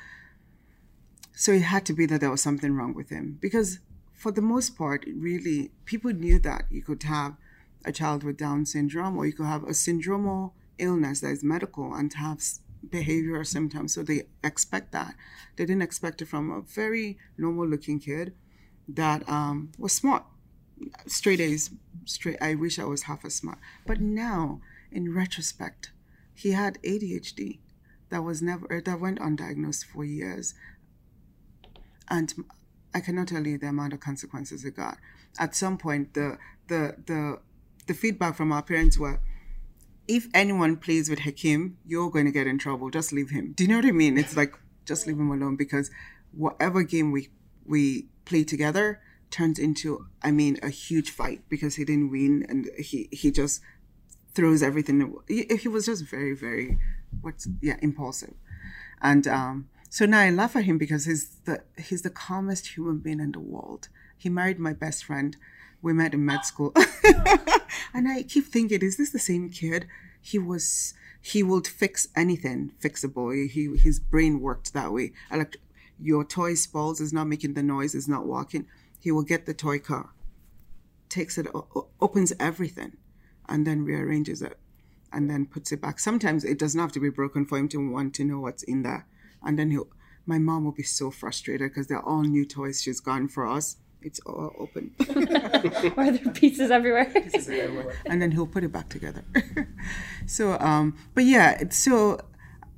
[1.33, 3.79] so it had to be that there was something wrong with him because
[4.13, 7.35] for the most part, really, people knew that you could have
[7.83, 11.93] a child with Down syndrome or you could have a syndromal illness that is medical
[11.93, 12.39] and have
[12.89, 13.93] behavioral symptoms.
[13.93, 15.15] So they expect that.
[15.55, 18.33] They didn't expect it from a very normal looking kid
[18.87, 20.23] that um, was smart.
[21.07, 21.71] Straight A's,
[22.05, 22.37] straight.
[22.41, 23.59] I wish I was half as smart.
[23.85, 25.91] But now, in retrospect,
[26.33, 27.59] he had ADHD
[28.15, 30.53] that was never uh, that went undiagnosed for years,
[32.09, 32.33] and
[32.93, 34.97] I cannot tell you the amount of consequences it got.
[35.37, 36.37] At some point, the
[36.69, 37.39] the the
[37.87, 39.19] the feedback from our parents were,
[40.07, 42.89] if anyone plays with Hakim, you're going to get in trouble.
[42.89, 43.51] Just leave him.
[43.51, 44.17] Do you know what I mean?
[44.17, 44.53] It's like
[44.85, 45.91] just leave him alone because
[46.31, 47.27] whatever game we
[47.65, 52.69] we play together turns into, I mean, a huge fight because he didn't win and
[52.77, 53.59] he he just
[54.35, 55.17] throws everything.
[55.27, 56.79] He, he was just very very,
[57.21, 58.33] what's yeah, impulsive,
[59.01, 62.99] and um, so now I laugh at him because he's the he's the calmest human
[62.99, 63.89] being in the world.
[64.17, 65.35] He married my best friend.
[65.81, 66.73] We met in med school,
[67.93, 69.87] and I keep thinking, is this the same kid?
[70.19, 73.49] He was he would fix anything fixable.
[73.49, 75.13] He his brain worked that way.
[75.31, 75.57] Elect-
[75.99, 78.67] your toy spoils, is not making the noise, is not walking.
[78.99, 80.09] He will get the toy car,
[81.09, 81.47] takes it,
[82.01, 82.97] opens everything,
[83.47, 84.57] and then rearranges it,
[85.11, 85.99] and then puts it back.
[85.99, 88.83] Sometimes it doesn't have to be broken for him to want to know what's in
[88.83, 89.05] there.
[89.43, 89.87] And then he'll,
[90.25, 93.77] my mom will be so frustrated because they're all new toys she's gotten for us.
[94.01, 94.93] It's all open.
[95.97, 97.05] Are there pieces everywhere?
[97.13, 97.95] pieces everywhere.
[98.05, 99.23] And then he'll put it back together.
[100.27, 102.19] so, um, but yeah, so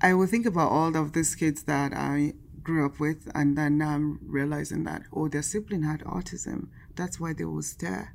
[0.01, 3.77] I will think about all of these kids that I grew up with, and then
[3.77, 6.67] now I'm realizing that, oh, their sibling had autism.
[6.95, 8.13] That's why they will stare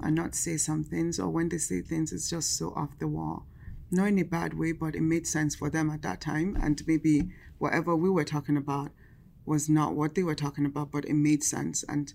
[0.00, 3.08] and not say some things, or when they say things, it's just so off the
[3.08, 3.46] wall.
[3.90, 6.82] Not in a bad way, but it made sense for them at that time, and
[6.86, 8.90] maybe whatever we were talking about
[9.46, 11.84] was not what they were talking about, but it made sense.
[11.88, 12.12] And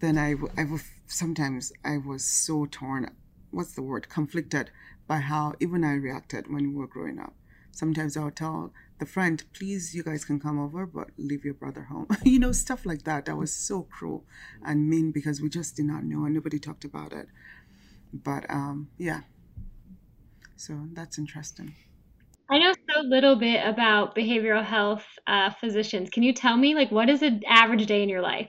[0.00, 0.66] then I, I
[1.06, 3.10] sometimes I was so torn,
[3.50, 4.70] what's the word, conflicted
[5.06, 7.34] by how even I reacted when we were growing up.
[7.72, 11.54] Sometimes I would tell the friend, please, you guys can come over, but leave your
[11.54, 12.06] brother home.
[12.24, 13.24] you know, stuff like that.
[13.24, 14.24] That was so cruel
[14.64, 17.28] and mean because we just did not know and nobody talked about it.
[18.12, 19.20] But um, yeah,
[20.56, 21.74] so that's interesting.
[22.50, 26.10] I know so little bit about behavioral health uh, physicians.
[26.10, 28.48] Can you tell me, like, what is an average day in your life?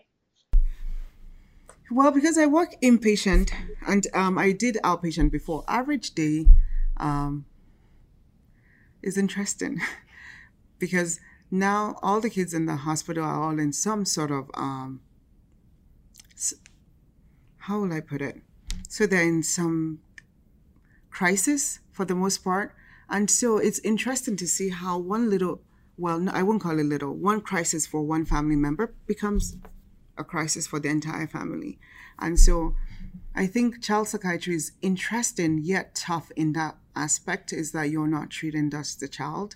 [1.92, 3.52] Well, because I work inpatient
[3.86, 6.48] and um, I did outpatient before, average day
[6.98, 7.46] um,
[9.02, 9.82] is interesting
[10.80, 15.02] because now all the kids in the hospital are all in some sort of, um,
[17.58, 18.42] how will I put it?
[18.90, 20.00] So they're in some
[21.10, 22.74] crisis for the most part
[23.12, 25.62] and so it's interesting to see how one little,
[25.98, 29.58] well, no, I won't call it little, one crisis for one family member becomes
[30.18, 31.78] a crisis for the entire family.
[32.18, 32.74] And so
[33.36, 38.30] I think child psychiatry is interesting yet tough in that aspect is that you're not
[38.30, 39.56] treating just the child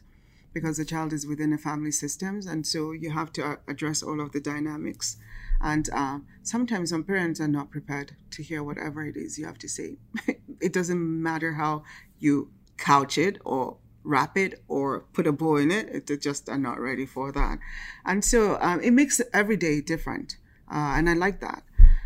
[0.54, 2.46] because the child is within a family systems.
[2.46, 5.18] And so you have to address all of the dynamics.
[5.62, 9.58] And uh, sometimes some parents are not prepared to hear whatever it is you have
[9.60, 9.98] to say.
[10.62, 11.84] it doesn't matter how
[12.20, 16.08] you couch it or wrap it or put a bow in it.
[16.08, 17.60] They just are not ready for that.
[18.06, 20.38] And so um, it makes every day different.
[20.72, 21.64] Uh, and I like that.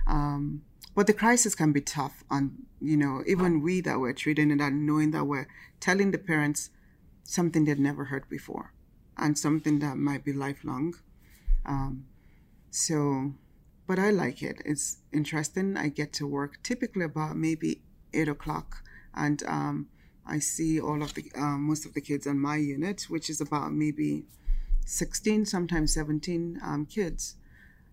[0.07, 0.63] Um,
[0.99, 4.59] but the crisis can be tough on, you know, even we that we're treating it
[4.59, 5.47] and knowing that we're
[5.79, 6.71] telling the parents
[7.23, 8.73] something they'd never heard before
[9.15, 10.93] and something that might be lifelong.
[11.65, 12.03] Um,
[12.69, 13.31] so,
[13.87, 14.61] but I like it.
[14.65, 15.77] It's interesting.
[15.77, 17.81] I get to work typically about maybe
[18.13, 18.83] eight o'clock
[19.15, 19.87] and um,
[20.25, 23.39] I see all of the um, most of the kids on my unit, which is
[23.39, 24.25] about maybe
[24.85, 27.37] 16, sometimes 17 um, kids,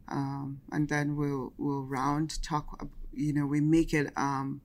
[0.09, 2.89] um, and then we'll we'll round talk.
[3.13, 4.61] You know, we make it um,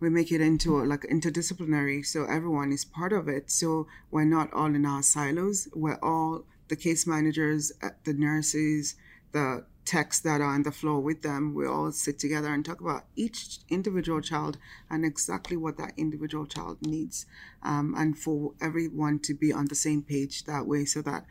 [0.00, 3.50] we make it into like interdisciplinary, so everyone is part of it.
[3.50, 5.68] So we're not all in our silos.
[5.74, 8.94] We're all the case managers, uh, the nurses,
[9.32, 12.80] the techs that are on the floor with them, we all sit together and talk
[12.80, 14.56] about each individual child
[14.88, 17.26] and exactly what that individual child needs,
[17.62, 21.24] um, and for everyone to be on the same page that way, so that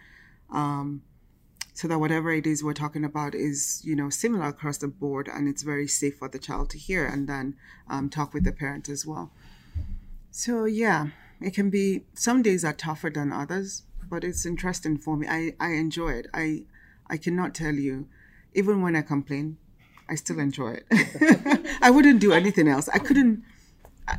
[0.51, 1.01] um,
[1.73, 5.27] so that whatever it is we're talking about is you know similar across the board
[5.27, 7.55] and it's very safe for the child to hear and then
[7.89, 9.31] um, talk with the parent as well.
[10.31, 11.07] So yeah,
[11.39, 15.27] it can be some days are tougher than others, but it's interesting for me.
[15.27, 16.27] I I enjoy it.
[16.34, 16.63] I
[17.10, 18.07] I cannot tell you
[18.53, 19.57] even when I complain,
[20.10, 21.67] I still enjoy it.
[21.81, 22.89] I wouldn't do anything else.
[22.89, 23.43] I couldn't.
[24.07, 24.17] I,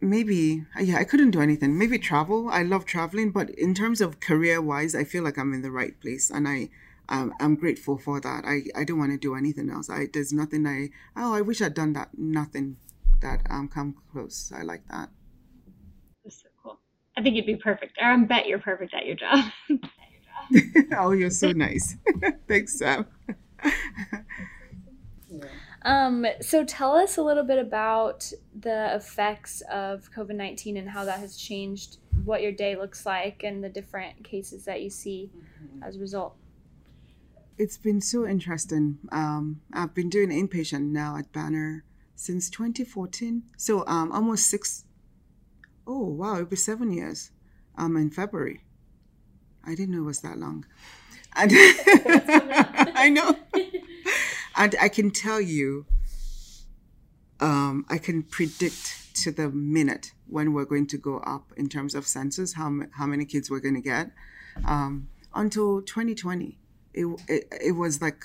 [0.00, 1.78] maybe yeah i couldn't do anything.
[1.78, 2.48] Maybe travel.
[2.48, 5.70] I love traveling but in terms of career wise i feel like i'm in the
[5.70, 6.68] right place and i
[7.08, 8.44] um, i'm grateful for that.
[8.44, 9.88] I i don't want to do anything else.
[9.88, 12.10] I there's nothing i oh i wish i'd done that.
[12.16, 12.76] Nothing
[13.22, 14.52] that um come close.
[14.54, 15.08] I like that.
[16.24, 16.78] That's so cool.
[17.16, 17.96] I think you'd be perfect.
[18.00, 19.44] Or I bet you're perfect at your job.
[20.98, 21.96] oh you're so nice.
[22.48, 23.06] Thanks sam
[25.86, 31.04] Um, so tell us a little bit about the effects of COVID 19 and how
[31.04, 35.30] that has changed what your day looks like and the different cases that you see
[35.82, 36.34] as a result.
[37.56, 38.98] It's been so interesting.
[39.12, 41.84] Um, I've been doing inpatient now at Banner
[42.16, 43.44] since 2014.
[43.56, 44.84] So um, almost six,
[45.86, 47.30] oh wow, it'll be seven years
[47.78, 48.64] um, in February.
[49.64, 50.66] I didn't know it was that long.
[51.36, 53.36] And I know.
[54.56, 55.86] And I can tell you,
[57.40, 61.94] um, I can predict to the minute when we're going to go up in terms
[61.94, 64.10] of census, how, how many kids we're going to get.
[64.66, 66.58] Um, until 2020,
[66.94, 68.24] it, it, it was like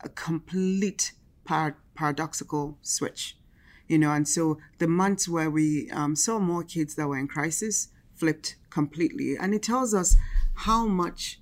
[0.00, 1.12] a complete
[1.44, 3.36] par- paradoxical switch,
[3.88, 4.12] you know.
[4.12, 8.56] And so the months where we um, saw more kids that were in crisis flipped
[8.70, 9.36] completely.
[9.36, 10.16] And it tells us
[10.54, 11.40] how much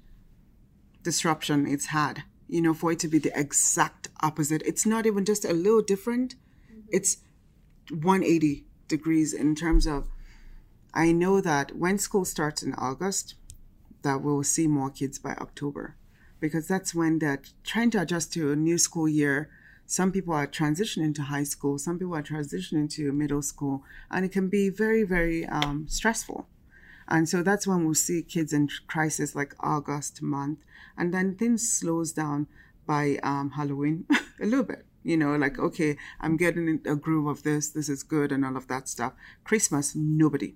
[1.03, 4.63] disruption it's had you know for it to be the exact opposite.
[4.67, 6.35] It's not even just a little different.
[6.89, 7.19] It's
[7.91, 10.05] 180 degrees in terms of
[10.93, 13.35] i know that when school starts in august
[14.03, 15.95] that we'll see more kids by october.
[16.41, 19.51] Because that's when they're trying to adjust to a new school year.
[19.85, 24.25] Some people are transitioning to high school some people are transitioning to middle school and
[24.25, 26.47] it can be very very um, stressful
[27.11, 30.61] and so that's when we'll see kids in crisis like August month.
[30.96, 32.46] And then things slows down
[32.87, 34.07] by um, Halloween
[34.40, 34.85] a little bit.
[35.03, 38.57] You know, like, okay, I'm getting a groove of this, this is good, and all
[38.57, 39.14] of that stuff.
[39.44, 40.55] Christmas, nobody.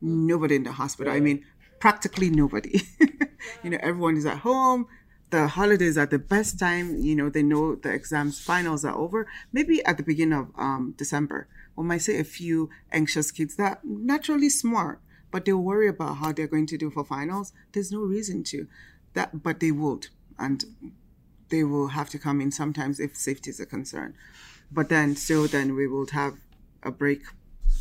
[0.00, 1.12] Nobody in the hospital.
[1.12, 1.44] I mean,
[1.80, 2.82] practically nobody.
[3.64, 4.86] you know, everyone is at home.
[5.30, 6.98] The holidays are the best time.
[6.98, 9.26] You know, they know the exams, finals are over.
[9.52, 13.84] Maybe at the beginning of um, December, we might see a few anxious kids that
[13.84, 17.52] naturally smart but they'll worry about how they're going to do for finals.
[17.72, 18.66] There's no reason to.
[19.14, 20.08] That but they would.
[20.38, 20.64] And
[21.48, 24.14] they will have to come in sometimes if safety is a concern.
[24.70, 26.34] But then still then we will have
[26.82, 27.22] a break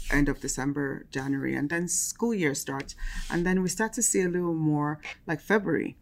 [0.10, 2.96] end of December, January, and then school year starts.
[3.30, 5.98] And then we start to see a little more like February.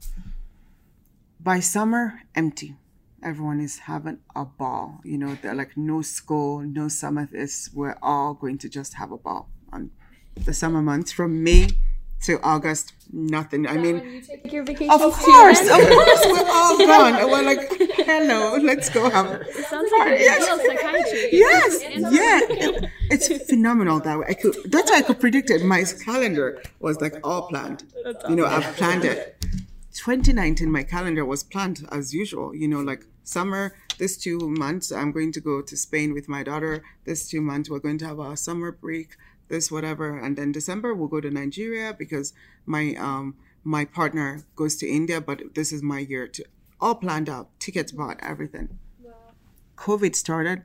[1.40, 2.76] By summer, empty.
[3.24, 5.02] Everyone is having a ball.
[5.04, 7.72] You know, they're like no school, no summer this.
[7.74, 9.50] We're all going to just have a ball.
[10.36, 11.70] And the summer months from May
[12.24, 13.68] to August, nothing.
[13.68, 14.90] I mean, you take your vacation.
[14.92, 17.16] of course, of course, we're all gone.
[17.16, 19.42] And we're like, hello, let's go have.
[19.42, 20.42] It sounds like an Yes.
[20.44, 21.30] ideal psychiatry.
[21.32, 24.26] Yes, yeah, It- it's phenomenal that way.
[24.30, 24.56] I could.
[24.72, 25.64] That's why I could predict it.
[25.64, 27.84] My calendar was like all planned.
[28.30, 29.38] You know, I've planned it.
[29.94, 32.56] 2019, my calendar was planned as usual.
[32.56, 33.76] You know, like summer.
[33.98, 36.84] This two months, I'm going to go to Spain with my daughter.
[37.06, 39.16] This two months, we're going to have our summer break.
[39.48, 42.34] This whatever, and then December we'll go to Nigeria because
[42.66, 46.46] my um my partner goes to India, but this is my year to
[46.80, 48.80] all planned out, tickets bought, everything.
[49.78, 50.64] COVID started.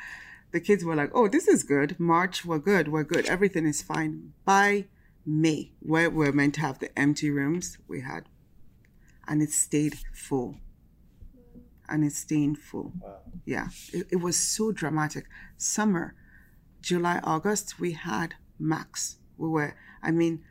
[0.52, 1.98] the kids were like, "Oh, this is good.
[1.98, 2.88] March, we're good.
[2.88, 3.26] We're good.
[3.26, 4.86] Everything is fine." By
[5.26, 8.24] May, where we're meant to have the empty rooms, we had,
[9.26, 10.56] and it stayed full.
[11.88, 12.92] And it's staying full.
[13.44, 15.26] Yeah, it, it was so dramatic.
[15.56, 16.14] Summer,
[16.82, 19.16] July, August, we had max.
[19.38, 20.42] We were, I mean,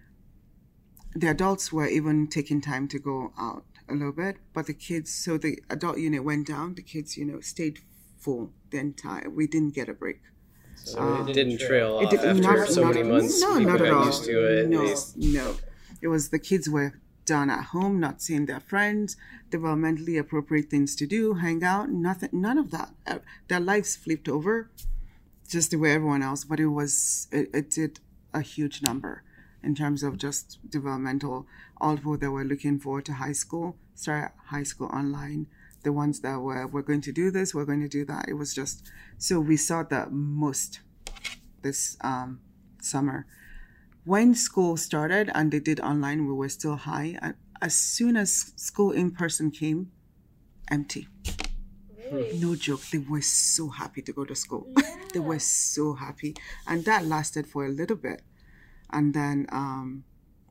[1.14, 5.12] the adults were even taking time to go out a little bit, but the kids,
[5.12, 7.80] so the adult unit went down, the kids, you know, stayed
[8.18, 10.22] full the entire, we didn't get a break.
[10.76, 13.42] So it didn't trail It off did- after not- so not- many months.
[13.42, 14.06] No, not at all.
[14.06, 14.70] used to it.
[14.70, 15.56] No, no.
[16.02, 16.94] It was the kids were
[17.26, 19.16] done at home, not seeing their friends,
[19.52, 22.96] developmentally appropriate things to do, hang out, nothing, none of that.
[23.06, 24.72] Uh, Their lives flipped over,
[25.52, 26.44] just the way everyone else.
[26.44, 28.00] But it was, it, it did
[28.34, 29.24] a huge number
[29.64, 31.46] in terms of just developmental.
[31.80, 35.48] All people that were looking forward to high school start high school online.
[35.84, 38.26] The ones that were, we're going to do this, we're going to do that.
[38.28, 40.80] It was just, so we saw the most
[41.64, 42.40] this um,
[42.82, 43.26] summer.
[44.04, 47.34] When school started and they did online, we were still high.
[47.62, 49.92] As soon as school in person came,
[50.70, 51.08] empty.
[52.12, 52.82] No joke.
[52.92, 54.68] They were so happy to go to school.
[55.14, 56.36] they were so happy.
[56.68, 58.22] And that lasted for a little bit.
[58.92, 60.04] And then um,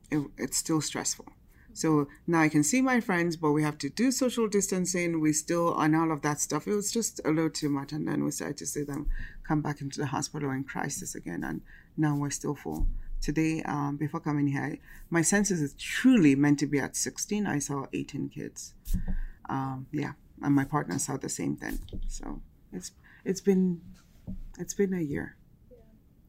[0.09, 1.27] it, it's still stressful.
[1.73, 5.21] So now I can see my friends, but we have to do social distancing.
[5.21, 6.67] We still on all of that stuff.
[6.67, 9.07] It was just a little too much, and then we started to see them
[9.47, 11.61] come back into the hospital in crisis again, and
[11.95, 12.87] now we're still full.
[13.21, 17.45] Today, um, before coming here, I, my census is truly meant to be at 16.
[17.45, 18.73] I saw 18 kids.
[19.47, 21.79] Um, yeah, and my partner saw the same thing.
[22.07, 22.91] So it's
[23.25, 23.81] it's been
[24.57, 25.37] it's been a year.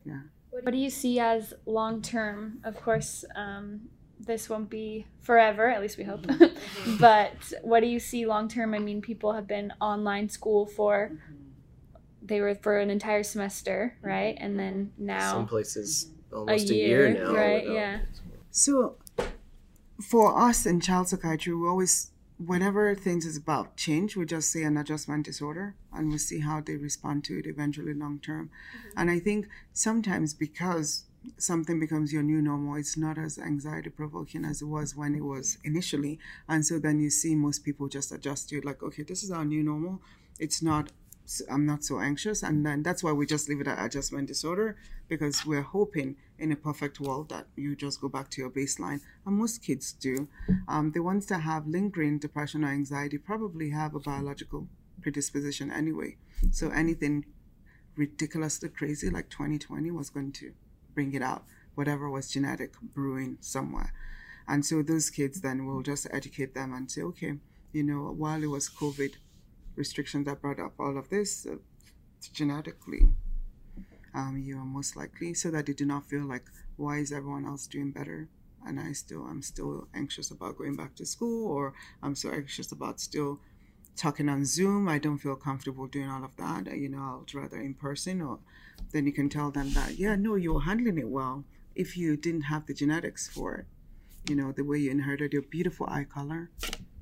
[0.05, 0.23] Yeah.
[0.51, 2.59] What do you see as long term?
[2.65, 3.89] Of course, um,
[4.21, 6.23] this won't be forever, at least we hope.
[6.23, 6.97] Mm-hmm.
[7.01, 8.75] but what do you see long term?
[8.75, 11.37] I mean, people have been online school for mm-hmm.
[12.23, 14.07] they were for an entire semester, mm-hmm.
[14.07, 14.37] right?
[14.39, 17.33] And then now Some places almost a year, year, now.
[17.33, 17.63] right?
[17.63, 17.99] without- Yeah.
[18.51, 18.97] So,
[20.03, 24.63] for us in child psychiatry, we always, whenever things is about change, we just say
[24.63, 28.51] an adjustment disorder, and we see how they respond to it eventually long term.
[28.51, 28.99] Mm-hmm.
[29.01, 31.05] And I think sometimes because
[31.39, 35.25] something becomes your new normal, it's not as anxiety provoking as it was when it
[35.25, 36.19] was initially,
[36.49, 39.31] and so then you see most people just adjust to it, like, okay, this is
[39.31, 40.01] our new normal.
[40.39, 40.91] It's not.
[41.51, 44.77] I'm not so anxious, and then that's why we just leave it at adjustment disorder
[45.09, 49.01] because we're hoping in a perfect world that you just go back to your baseline.
[49.25, 50.29] And most kids do.
[50.69, 54.69] Um, the ones that have lingering depression or anxiety probably have a biological
[55.01, 56.17] predisposition anyway.
[56.51, 57.25] So anything
[57.97, 60.53] ridiculously crazy like 2020 was going to
[60.95, 63.93] bring it out, whatever was genetic brewing somewhere.
[64.49, 67.35] And so those kids then will just educate them and say, okay,
[67.73, 69.15] you know, while it was COVID
[69.77, 71.57] restrictions that brought up all of this, uh,
[72.33, 73.09] genetically,
[74.15, 76.45] um, you are most likely so that they do not feel like
[76.77, 78.29] why is everyone else doing better?
[78.65, 82.71] And i still i'm still anxious about going back to school or i'm so anxious
[82.71, 83.41] about still
[83.97, 84.89] talking on zoom.
[84.89, 86.77] I don't feel comfortable doing all of that.
[86.77, 88.39] You know i'd rather in person or
[88.93, 92.43] then you can tell them that yeah no you're handling it well if you didn't
[92.43, 93.67] have the genetics for it.
[94.29, 96.51] You know the way you inherited your beautiful eye color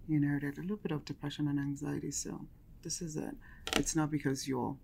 [0.09, 2.47] you inherited a little bit of depression and anxiety so
[2.83, 3.35] this is it
[3.77, 4.77] it's not because you're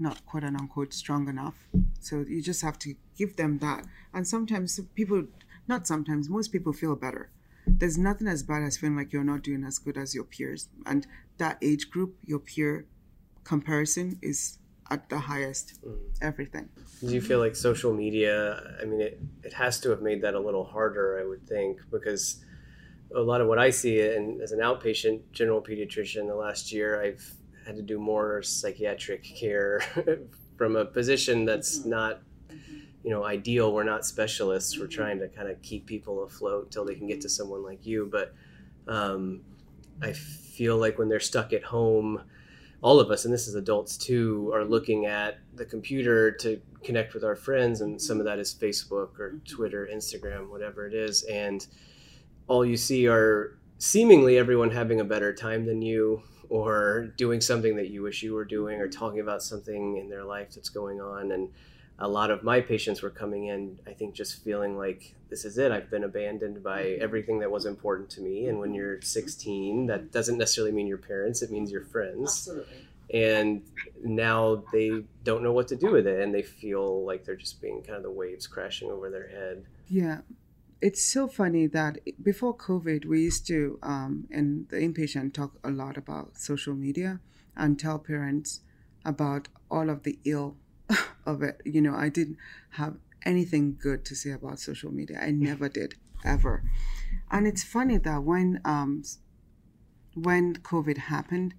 [0.00, 1.54] not quote unquote strong enough.
[2.00, 3.84] So you just have to give them that.
[4.14, 5.24] And sometimes people,
[5.68, 7.30] not sometimes, most people feel better.
[7.66, 10.68] There's nothing as bad as feeling like you're not doing as good as your peers.
[10.86, 11.06] And
[11.38, 12.86] that age group, your peer
[13.44, 14.58] comparison is
[14.90, 15.84] at the highest.
[15.86, 15.98] Mm.
[16.22, 16.68] Everything.
[17.00, 18.76] Do you feel like social media?
[18.80, 21.78] I mean, it, it has to have made that a little harder, I would think,
[21.90, 22.42] because
[23.14, 27.02] a lot of what I see, and as an outpatient general pediatrician, the last year
[27.02, 27.34] I've
[27.66, 29.82] had to do more psychiatric care
[30.56, 31.90] from a position that's mm-hmm.
[31.90, 32.78] not, mm-hmm.
[33.02, 33.72] you know, ideal.
[33.72, 34.78] We're not specialists.
[34.78, 34.94] We're mm-hmm.
[34.94, 38.08] trying to kind of keep people afloat until they can get to someone like you.
[38.10, 38.34] But
[38.86, 39.42] um,
[40.02, 42.22] I feel like when they're stuck at home,
[42.82, 47.12] all of us, and this is adults too, are looking at the computer to connect
[47.12, 51.22] with our friends, and some of that is Facebook or Twitter, Instagram, whatever it is,
[51.24, 51.66] and
[52.50, 57.76] all you see are seemingly everyone having a better time than you or doing something
[57.76, 61.00] that you wish you were doing or talking about something in their life that's going
[61.00, 61.30] on.
[61.30, 61.50] And
[62.00, 65.58] a lot of my patients were coming in i think just feeling like this is
[65.58, 65.70] it.
[65.70, 68.46] I've been abandoned by everything that was important to me.
[68.46, 71.40] And when you're 16 that doesn't necessarily mean your parents.
[71.40, 72.48] It means your friends.
[72.48, 72.88] Absolutely.
[73.14, 73.62] and
[74.02, 77.62] now they don't know what to do with it and they feel like they're just
[77.62, 79.64] being kind of the waves crashing over their head.
[79.88, 80.18] Yeah.
[80.80, 85.70] It's so funny that before COVID, we used to, um, in the inpatient, talk a
[85.70, 87.20] lot about social media
[87.54, 88.60] and tell parents
[89.04, 90.56] about all of the ill
[91.26, 91.60] of it.
[91.64, 92.38] You know, I didn't
[92.70, 95.18] have anything good to say about social media.
[95.20, 96.64] I never did, ever.
[97.30, 99.02] And it's funny that when um,
[100.14, 101.54] when COVID happened,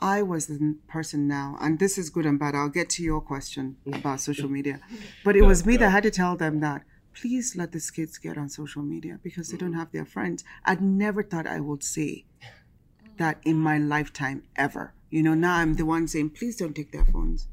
[0.00, 2.54] I was the person now, and this is good and bad.
[2.54, 4.80] I'll get to your question about social media,
[5.24, 6.82] but it was me that had to tell them that
[7.14, 9.78] please let these kids get on social media because they don't mm.
[9.78, 10.44] have their friends.
[10.64, 12.24] I'd never thought I would say
[13.18, 14.94] that in my lifetime ever.
[15.10, 17.48] You know, now I'm the one saying, please don't take their phones.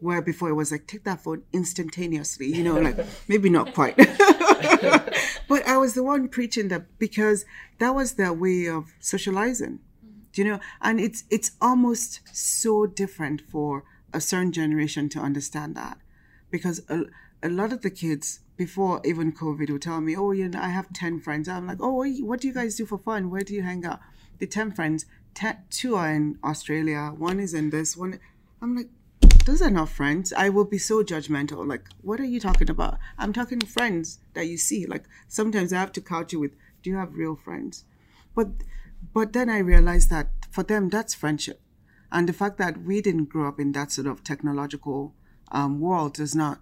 [0.00, 3.96] Where before it was like, take that phone instantaneously, you know, like maybe not quite.
[5.48, 7.44] but I was the one preaching that because
[7.78, 9.80] that was their way of socializing.
[10.32, 10.60] Do you know?
[10.80, 13.82] And it's it's almost so different for
[14.12, 15.98] a certain generation to understand that.
[16.50, 17.04] Because a,
[17.42, 20.68] a lot of the kids before even COVID would tell me, oh, you know, I
[20.68, 21.48] have 10 friends.
[21.48, 23.30] I'm like, oh, what, do you guys do for fun?
[23.30, 24.00] Where do you hang out?
[24.38, 28.18] The 10 friends, ten, two are in Australia, one is in this, one.
[28.60, 28.88] I'm like,
[29.46, 30.32] those are not friends.
[30.32, 31.66] I will be so judgmental.
[31.66, 32.98] Like, what are you talking about?
[33.16, 34.86] I'm talking friends that you see.
[34.86, 37.84] Like, sometimes I have to couch you with, do you have real friends?
[38.34, 38.48] But,
[39.14, 41.60] but then I realized that for them, that's friendship.
[42.10, 45.14] And the fact that we didn't grow up in that sort of technological
[45.52, 46.58] um, world does not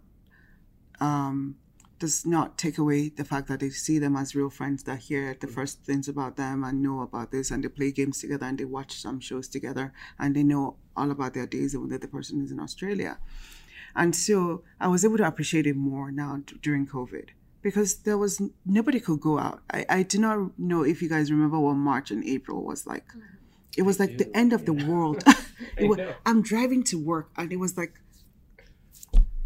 [1.00, 1.56] um,
[1.98, 5.34] does not take away the fact that they see them as real friends that hear
[5.40, 8.58] the first things about them and know about this and they play games together and
[8.58, 12.08] they watch some shows together and they know all about their days even though the
[12.08, 13.18] person is in Australia.
[13.94, 17.28] And so I was able to appreciate it more now d- during COVID
[17.62, 19.62] because there was nobody could go out.
[19.70, 23.06] I, I do not know if you guys remember what March and April was like.
[23.08, 23.22] Mm.
[23.78, 25.22] It was like the end of the world.
[25.78, 27.94] It was- I'm driving to work and it was like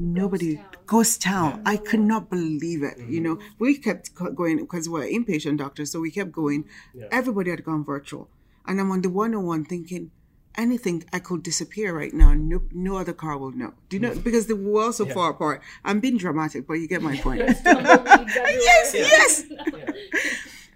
[0.01, 1.63] nobody ghost town.
[1.67, 3.37] i could not believe it you know.
[3.37, 3.65] Mm-hmm.
[3.65, 6.65] We kept going because we're inpatient doctors so we kept going.
[7.11, 8.29] Everybody had gone virtual.
[8.67, 10.11] And i'm on the 101 thinking
[10.57, 12.35] anything i could disappear right now.
[12.35, 13.75] No no other car will know.
[13.89, 14.25] Do you know mm.
[14.25, 15.63] because the were all so far apart.
[15.85, 17.41] I'm being dramatic but you get my point.
[17.41, 18.95] Yes.
[18.95, 19.45] Yes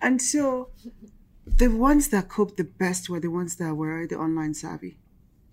[0.04, 0.68] and so
[1.46, 4.96] the ones that coped the best were the ones that were the online savvy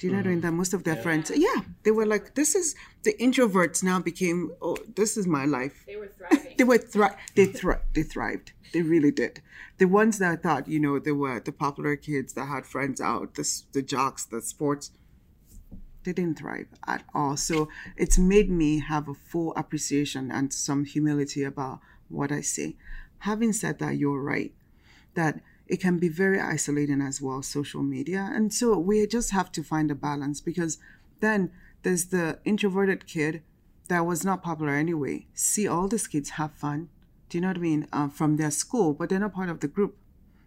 [0.02, 0.38] do you know what I mean?
[0.39, 0.47] Mm-hmm.
[0.47, 2.74] That most of their friends, yeah, they were like, this is
[3.04, 5.84] the introverts now became, oh, this is my life.
[5.86, 6.54] They were thriving.
[6.58, 8.54] They were thri- they thri- they thrived.
[8.74, 9.43] They really did.
[9.78, 12.99] The ones that I thought, you know, they were the popular kids that had friends
[12.99, 14.89] out, the the jocks, the sports,
[16.04, 17.38] they didn't thrive at all.
[17.38, 21.80] So it's made me have a full appreciation and some humility about
[22.10, 22.76] what I say.
[23.20, 24.52] Having said that, you're right
[25.14, 25.41] that
[25.72, 28.30] it can be very isolating as well, social media.
[28.34, 30.78] And so we just have to find a balance because
[31.22, 31.49] then
[31.84, 33.41] there's the introverted kid
[33.88, 35.28] that was not popular anyway.
[35.34, 36.89] See all these kids have fun.
[37.30, 37.88] Do you know what I mean?
[37.93, 39.95] Uh, from their school, but they're not part of the group.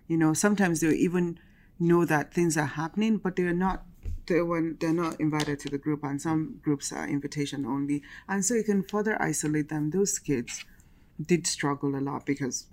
[0.09, 1.39] You know, sometimes they even
[1.81, 3.87] know that things are happening, but they're not.
[4.27, 8.45] They when they're not invited to the group, and some groups are invitation only, and
[8.45, 9.91] so you can further isolate them.
[9.91, 10.67] Those kids
[11.19, 12.67] did struggle a lot because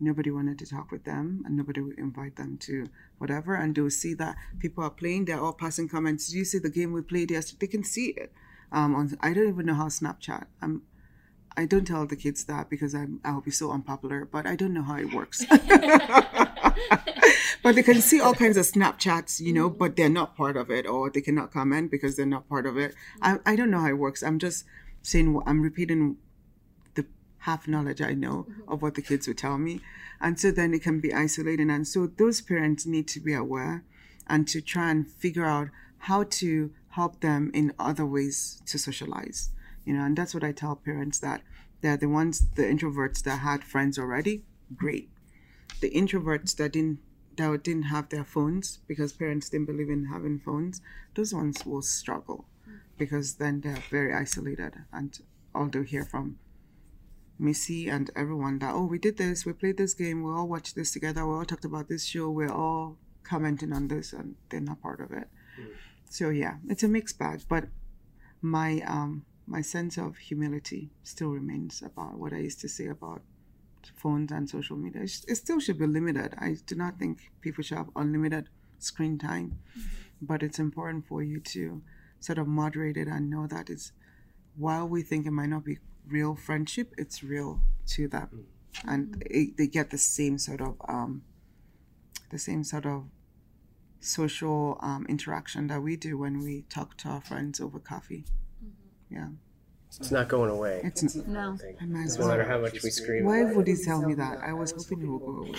[0.00, 2.88] nobody wanted to talk with them and nobody would invite them to
[3.18, 3.54] whatever.
[3.54, 6.28] And they'll see that people are playing they're all passing comments.
[6.28, 7.66] Do you see the game we played yesterday?
[7.66, 8.32] They can see it
[8.72, 10.82] um on i don't even know how snapchat i'm
[11.56, 14.74] i don't tell the kids that because i'm i'll be so unpopular but i don't
[14.74, 15.44] know how it works.
[17.60, 20.70] But they can see all kinds of snapchats you know but they're not part of
[20.70, 22.94] it or they cannot comment because they're not part of it.
[23.20, 24.22] I, I don't know how it works.
[24.22, 24.64] I'm just
[25.02, 26.16] saying i'm repeating
[27.48, 29.80] half knowledge I know of what the kids would tell me.
[30.20, 31.70] And so then it can be isolating.
[31.70, 33.84] And so those parents need to be aware
[34.26, 35.68] and to try and figure out
[36.08, 39.50] how to help them in other ways to socialize.
[39.86, 41.40] You know, and that's what I tell parents that
[41.80, 44.42] they're the ones, the introverts that had friends already,
[44.76, 45.08] great.
[45.80, 46.98] The introverts that didn't
[47.36, 50.82] that didn't have their phones because parents didn't believe in having phones,
[51.14, 52.44] those ones will struggle
[52.98, 54.72] because then they're very isolated.
[54.92, 55.16] And
[55.54, 56.38] all they'll hear from
[57.38, 60.74] Missy and everyone that, oh, we did this, we played this game, we all watched
[60.74, 64.60] this together, we all talked about this show, we're all commenting on this, and they're
[64.60, 65.28] not part of it.
[66.10, 67.64] So yeah, it's a mixed bag, but
[68.40, 73.22] my um my sense of humility still remains about what I used to say about
[73.94, 75.02] phones and social media.
[75.02, 76.34] It, it still should be limited.
[76.38, 79.58] I do not think people should have unlimited screen time,
[80.20, 81.82] but it's important for you to
[82.20, 83.92] sort of moderate it and know that it's
[84.56, 85.78] while we think it might not be
[86.10, 88.46] real friendship, it's real to them,
[88.86, 91.22] and it, they get the same sort of um,
[92.30, 93.04] the same sort of
[94.00, 98.24] social um, interaction that we do when we talk to our friends over coffee.
[99.10, 99.28] Yeah,
[99.98, 100.82] It's not going away.
[100.84, 101.56] it's No.
[101.80, 103.24] I might as No matter how much we scream.
[103.24, 104.38] Why would he tell me that?
[104.38, 105.54] I was hoping it would go away.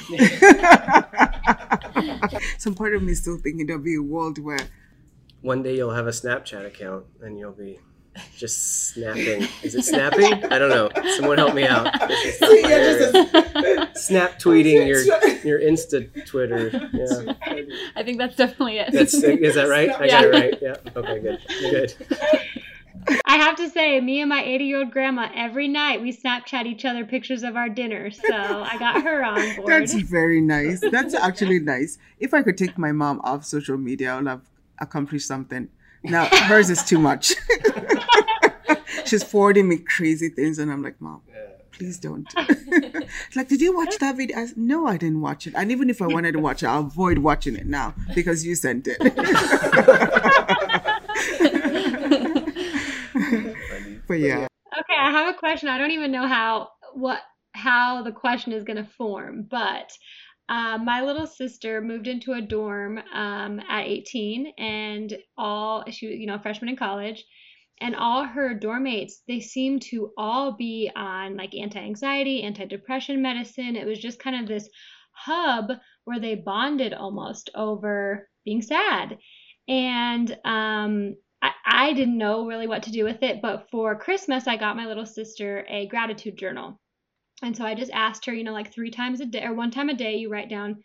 [2.57, 4.59] Some part of me is still thinking there'll be a world where
[5.41, 7.79] One day you'll have a Snapchat account and you'll be
[8.35, 9.47] just snapping.
[9.63, 10.45] Is it snapping?
[10.45, 10.89] I don't know.
[11.17, 11.93] Someone help me out.
[12.09, 13.89] This is not my area.
[13.95, 15.01] Snap tweeting your
[15.43, 16.69] your Insta Twitter.
[16.99, 17.33] Yeah.
[17.95, 18.91] I think that's definitely it.
[18.91, 19.89] That's is that right?
[19.89, 20.57] I got it right.
[20.61, 20.75] Yeah.
[20.95, 21.39] Okay, good.
[21.47, 21.93] Good.
[23.25, 26.65] I have to say, me and my 80 year old grandma, every night we Snapchat
[26.65, 28.11] each other pictures of our dinner.
[28.11, 29.67] So I got her on board.
[29.67, 30.81] That's very nice.
[30.81, 31.97] That's actually nice.
[32.19, 34.41] If I could take my mom off social media, I'll have
[34.79, 35.69] accomplished something.
[36.03, 37.33] Now hers is too much.
[39.05, 41.21] She's forwarding me crazy things, and I'm like, Mom,
[41.71, 42.31] please don't.
[43.35, 44.37] Like, did you watch that video?
[44.37, 45.53] I said, no, I didn't watch it.
[45.55, 48.55] And even if I wanted to watch it, I'll avoid watching it now because you
[48.55, 48.99] sent it.
[54.07, 54.47] but yeah,
[54.79, 55.69] Okay, I have a question.
[55.69, 57.19] I don't even know how what
[57.53, 59.91] how the question is going to form, but
[60.47, 66.17] um, my little sister moved into a dorm um, at 18, and all she was,
[66.17, 67.23] you know, freshman in college,
[67.81, 73.75] and all her dorm mates they seemed to all be on like anti-anxiety, anti-depression medicine.
[73.75, 74.69] It was just kind of this
[75.11, 75.71] hub
[76.05, 79.17] where they bonded almost over being sad,
[79.67, 84.47] and um, I, I didn't know really what to do with it, but for Christmas,
[84.47, 86.79] I got my little sister a gratitude journal.
[87.41, 89.71] And so I just asked her, you know, like three times a day or one
[89.71, 90.83] time a day, you write down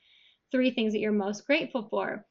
[0.52, 2.24] three things that you're most grateful for.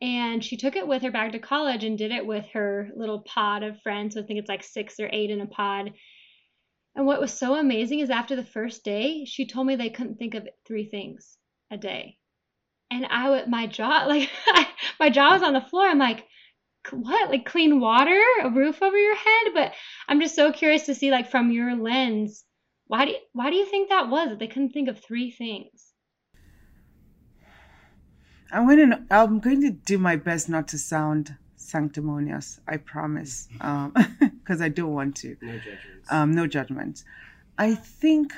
[0.00, 3.20] And she took it with her back to college and did it with her little
[3.20, 4.14] pod of friends.
[4.14, 5.92] So I think it's like six or eight in a pod.
[6.94, 10.16] And what was so amazing is after the first day, she told me they couldn't
[10.16, 11.38] think of three things
[11.70, 12.18] a day.
[12.90, 14.30] And I would, my jaw, like,
[15.00, 15.86] my jaw was on the floor.
[15.86, 16.26] I'm like,
[16.90, 17.30] what?
[17.30, 19.52] Like clean water, a roof over your head?
[19.54, 19.72] But
[20.08, 22.44] I'm just so curious to see, like, from your lens,
[22.86, 25.30] why do you, why do you think that was that they couldn't think of three
[25.30, 25.85] things?
[28.52, 32.60] I'm going to I'm going to do my best not to sound sanctimonious.
[32.66, 33.94] I promise, because um,
[34.62, 35.36] I don't want to.
[35.40, 36.12] No judgments.
[36.12, 37.04] Um, no judgments.
[37.58, 38.34] I think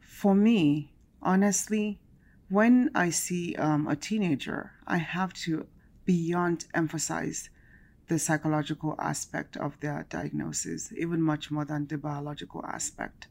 [0.00, 0.92] for me,
[1.22, 1.98] honestly,
[2.48, 5.66] when I see um, a teenager, I have to
[6.04, 7.50] beyond emphasize
[8.08, 13.28] the psychological aspect of their diagnosis, even much more than the biological aspect.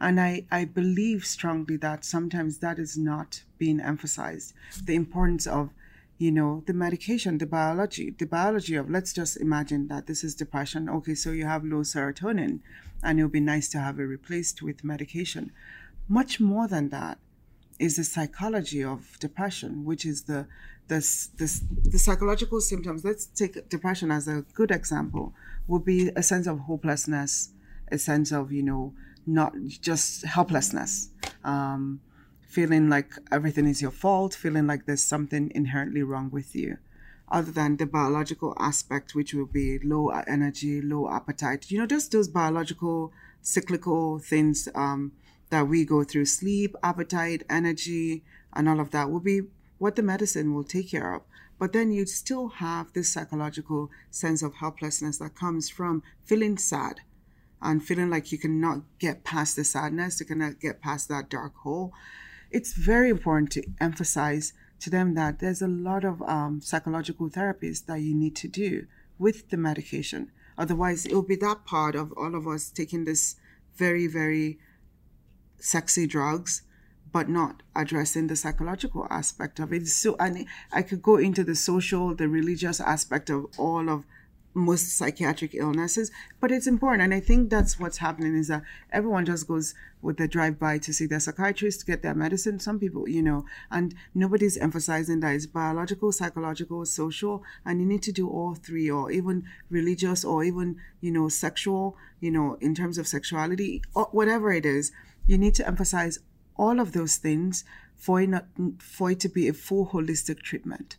[0.00, 4.54] And I, I believe strongly that sometimes that is not being emphasized.
[4.84, 5.70] The importance of,
[6.18, 10.34] you know, the medication, the biology, the biology of, let's just imagine that this is
[10.34, 10.88] depression.
[10.88, 12.60] Okay, so you have low serotonin,
[13.02, 15.52] and it would be nice to have it replaced with medication.
[16.08, 17.18] Much more than that
[17.78, 20.46] is the psychology of depression, which is the
[20.88, 21.00] the,
[21.36, 23.04] the, the psychological symptoms.
[23.04, 25.34] Let's take depression as a good example.
[25.66, 27.50] Would be a sense of hopelessness,
[27.92, 28.94] a sense of you know
[29.28, 31.10] not just helplessness,
[31.44, 32.00] um,
[32.48, 36.78] feeling like everything is your fault, feeling like there's something inherently wrong with you,
[37.30, 41.70] other than the biological aspect, which will be low energy, low appetite.
[41.70, 43.12] You know, just those biological,
[43.42, 45.12] cyclical things um,
[45.50, 48.24] that we go through sleep, appetite, energy,
[48.54, 49.42] and all of that will be
[49.78, 51.22] what the medicine will take care of.
[51.58, 57.00] But then you still have this psychological sense of helplessness that comes from feeling sad,
[57.60, 61.56] and feeling like you cannot get past the sadness, you cannot get past that dark
[61.56, 61.92] hole,
[62.50, 67.86] it's very important to emphasize to them that there's a lot of um, psychological therapies
[67.86, 68.86] that you need to do
[69.18, 70.30] with the medication.
[70.56, 73.36] Otherwise, it will be that part of all of us taking this
[73.76, 74.58] very, very
[75.58, 76.62] sexy drugs,
[77.12, 79.86] but not addressing the psychological aspect of it.
[79.88, 84.04] So, and I could go into the social, the religious aspect of all of
[84.54, 87.02] most psychiatric illnesses but it's important.
[87.02, 90.92] And i think that's what's happening is that everyone just goes with the drive-by to
[90.92, 92.58] see their psychiatrist to get their medicine.
[92.58, 98.02] Some people you know and nobody's emphasizing that it's biological psychological social and you need
[98.02, 102.74] to do all three or even religious or even you know sexual you know in
[102.74, 104.92] terms of sexuality or whatever it is.
[105.26, 106.20] You need to emphasize
[106.56, 108.46] all of those things for it, not,
[108.78, 110.96] for it to be a full holistic treatment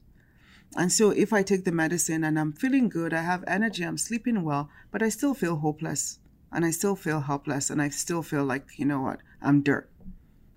[0.76, 3.98] and so if I take the medicine and I'm feeling good, I have energy, I'm
[3.98, 6.20] sleeping well, but I still feel hopeless
[6.52, 9.90] and I still feel helpless and I still feel like, you know what, I'm dirt.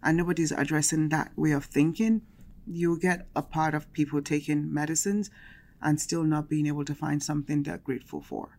[0.02, 2.22] And nobody's addressing that way of thinking.
[2.66, 5.30] You get a part of people taking medicines
[5.80, 8.58] and still not being able to find something they're grateful for.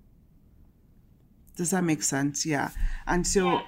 [1.55, 2.45] Does that make sense?
[2.45, 2.71] Yeah.
[3.05, 3.61] And so yeah.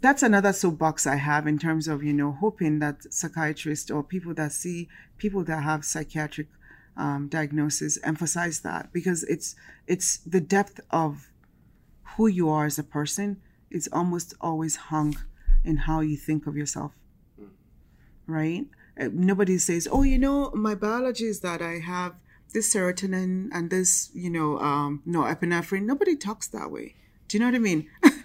[0.00, 4.32] that's another soapbox I have in terms of, you know, hoping that psychiatrists or people
[4.34, 6.48] that see people that have psychiatric
[7.00, 11.30] um, diagnosis emphasize that because it's it's the depth of
[12.16, 13.40] who you are as a person
[13.70, 15.16] is almost always hung
[15.64, 16.92] in how you think of yourself
[18.30, 18.66] right?
[18.98, 22.14] Uh, nobody says oh you know my biology is that i have
[22.52, 26.94] this serotonin and this you know um norepinephrine nobody talks that way.
[27.28, 27.88] Do you know what i mean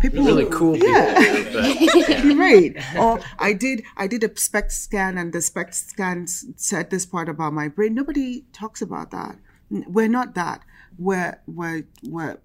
[0.00, 2.34] people really cool people, yeah.
[2.34, 2.76] Right.
[2.96, 7.28] Or I did I did a SPECT scan and the SPECT scan said this part
[7.28, 7.94] about my brain.
[7.94, 9.36] Nobody talks about that.
[9.70, 10.62] We're not that.
[10.98, 12.38] We're we're we're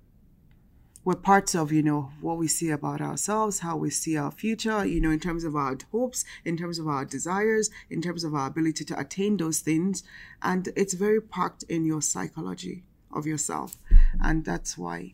[1.05, 4.85] we're parts of you know what we see about ourselves how we see our future
[4.85, 8.33] you know in terms of our hopes in terms of our desires in terms of
[8.33, 10.03] our ability to attain those things
[10.41, 13.77] and it's very parked in your psychology of yourself
[14.21, 15.13] and that's why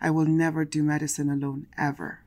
[0.00, 2.20] I will never do medicine alone, ever.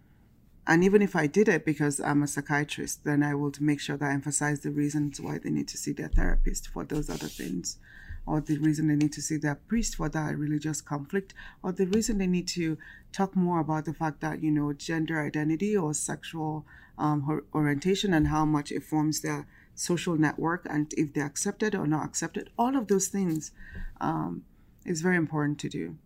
[0.65, 3.97] And even if I did it because I'm a psychiatrist, then I would make sure
[3.97, 7.27] that I emphasize the reasons why they need to see their therapist for those other
[7.27, 7.77] things,
[8.25, 11.87] or the reason they need to see their priest for that religious conflict, or the
[11.87, 12.77] reason they need to
[13.11, 16.65] talk more about the fact that, you know, gender identity or sexual
[16.97, 19.45] um, orientation and how much it forms their
[19.75, 22.49] social network and if they're accepted or not accepted.
[22.57, 23.51] All of those things
[23.99, 24.43] um,
[24.85, 25.97] is very important to do.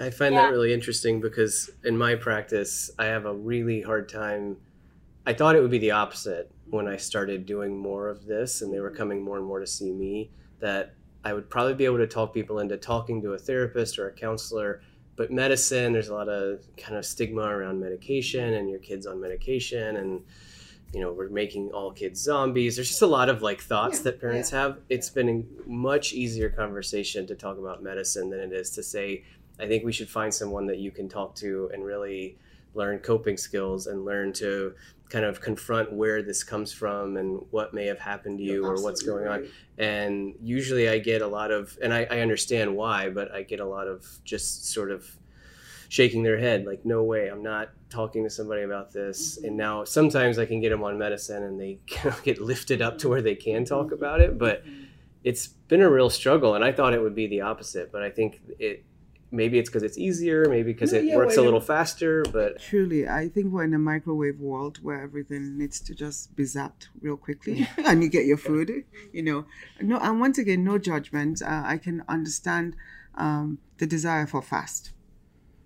[0.00, 0.42] I find yeah.
[0.42, 4.56] that really interesting because in my practice, I have a really hard time.
[5.26, 8.72] I thought it would be the opposite when I started doing more of this and
[8.72, 10.30] they were coming more and more to see me,
[10.60, 14.08] that I would probably be able to talk people into talking to a therapist or
[14.08, 14.82] a counselor
[15.16, 19.20] but medicine, there's a lot of kind of stigma around medication and your kids on
[19.20, 20.22] medication and
[20.92, 24.04] you know we're making all kids zombies there's just a lot of like thoughts Yeah,
[24.04, 24.60] that parents yeah.
[24.60, 28.82] have it's been a much easier conversation to talk about medicine than it is to
[28.84, 29.24] say
[29.60, 32.36] i think we should find someone that you can talk to and really
[32.74, 34.74] learn coping skills and learn to
[35.08, 38.82] kind of confront where this comes from and what may have happened to you or
[38.82, 39.46] what's going on.
[39.78, 43.60] and usually i get a lot of and I, I understand why but i get
[43.60, 45.06] a lot of just sort of
[45.88, 49.36] shaking their head like no way i'm not talking to somebody about this.
[49.36, 49.56] And mm-hmm.
[49.56, 51.78] now sometimes i can get them on medicine and they
[52.24, 53.74] get lifted up to where they can mm-hmm.
[53.74, 54.84] talk about it but mm-hmm.
[55.22, 58.10] it's been a real struggle and i thought it would be the opposite but i
[58.10, 58.84] think it
[59.34, 62.60] maybe it's because it's easier maybe because No, it yeah, works a little faster but
[62.60, 66.88] Truly, I think we're in a microwave world where everything needs to just be zapped
[67.00, 69.46] real quickly and you get your food, you know.
[69.80, 71.42] No, and once again, no judgment.
[71.42, 72.76] Uh, I can understand
[73.16, 74.92] um, the desire for fast.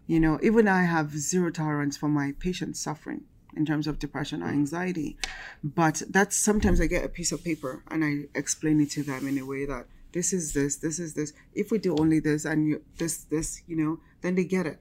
[0.07, 3.23] You know, even I have zero tolerance for my patients suffering
[3.55, 5.17] in terms of depression or anxiety.
[5.63, 9.27] But that's sometimes I get a piece of paper and I explain it to them
[9.27, 9.87] in a way that
[10.19, 11.33] this is this, this is this.
[11.55, 14.81] If we do only this and you, this, this, you know, then they get it.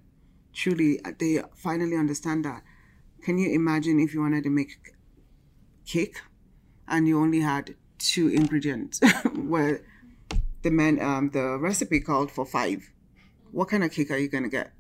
[0.52, 2.64] Truly uh, they finally understand that.
[3.22, 4.72] Can you imagine if you wanted to make
[5.86, 6.18] cake
[6.88, 9.00] and you only had two ingredients
[9.36, 9.82] where
[10.64, 12.90] the man um, the recipe called for five?
[13.52, 14.72] What kind of cake are you going to get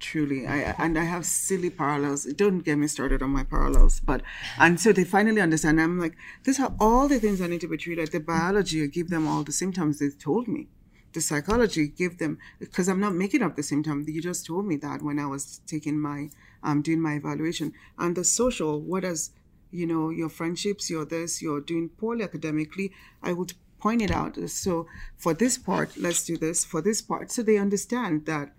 [0.00, 2.24] truly i and i have silly parallels.
[2.24, 4.22] Don't get me started on my parallels but
[4.58, 7.68] and so they finally understand i'm like these are all the things i need to
[7.68, 8.12] be treated.
[8.12, 10.68] The biology give them all the symptoms they told me.
[11.12, 14.04] The psychology give them because i'm not making up the symptom.
[14.06, 16.30] You just told me that when i was taking my
[16.62, 17.72] um doing my evaluation.
[17.98, 19.30] And the social what does
[19.70, 22.90] you know your friendships you're this you're doing poorly academically
[23.22, 24.36] i would point it out.
[24.48, 24.86] So
[25.16, 26.64] for this part let's do this.
[26.64, 27.30] For this part.
[27.30, 28.52] So they understand that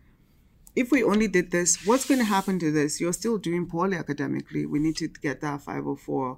[0.80, 3.02] if we only did this, what's going to happen to this?
[3.02, 4.66] You're still doing poorly academically.
[4.66, 6.38] We need to get that 504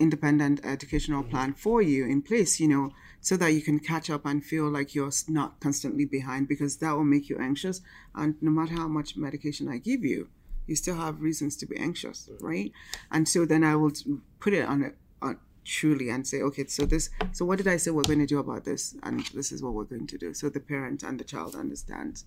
[0.00, 1.30] independent educational mm-hmm.
[1.30, 4.68] plan for you in place, you know, so that you can catch up and feel
[4.68, 7.80] like you're not constantly behind because that will make you anxious.
[8.16, 10.28] And no matter how much medication I give you,
[10.66, 12.44] you still have reasons to be anxious, mm-hmm.
[12.44, 12.72] right?
[13.12, 13.92] And so then I will
[14.40, 17.76] put it on it on truly and say, okay, so this, so what did I
[17.76, 18.96] say we're going to do about this?
[19.04, 20.34] And this is what we're going to do.
[20.34, 22.24] So the parent and the child understands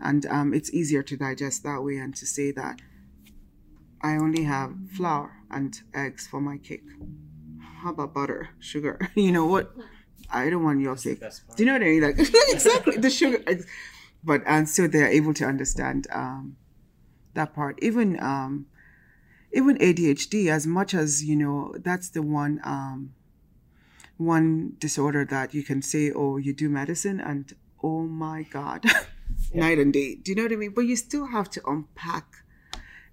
[0.00, 2.80] and um, it's easier to digest that way and to say that
[4.02, 6.84] I only have flour and eggs for my cake.
[7.60, 9.10] How about butter, sugar?
[9.14, 9.72] You know what?
[10.30, 11.20] I don't want your cake.
[11.20, 11.28] Do
[11.58, 12.02] you know what I mean?
[12.02, 12.18] Like
[12.48, 13.42] exactly the sugar.
[14.24, 16.56] But and so they're able to understand um,
[17.34, 17.78] that part.
[17.80, 18.66] Even um,
[19.52, 23.14] even ADHD, as much as you know, that's the one um,
[24.16, 28.84] one disorder that you can say, oh, you do medicine, and oh my god,
[29.54, 30.16] night and day.
[30.16, 30.72] Do you know what I mean?
[30.74, 32.26] But you still have to unpack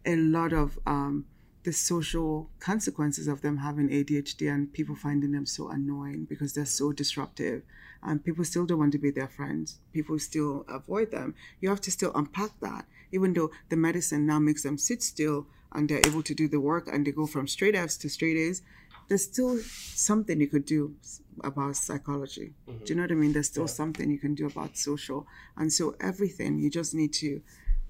[0.06, 1.26] a lot of um,
[1.64, 6.66] the social consequences of them having ADHD and people finding them so annoying because they're
[6.66, 7.64] so disruptive.
[8.02, 9.80] And people still don't want to be their friends.
[9.94, 11.36] People still avoid them.
[11.62, 15.48] You have to still unpack that, even though the medicine now makes them sit still
[15.72, 18.36] and they're able to do the work and they go from straight F's to straight
[18.38, 18.62] A's.
[19.08, 20.96] There's still something you could do
[21.44, 22.54] about psychology.
[22.68, 23.34] Do you know what I mean?
[23.34, 25.28] There's still something you can do about social.
[25.58, 27.42] And so everything, you just need to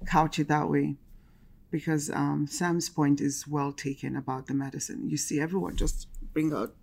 [0.06, 0.96] couch it that way
[1.72, 5.10] because um, Sam's point is well taken about the medicine.
[5.10, 6.76] You see, everyone just bring out,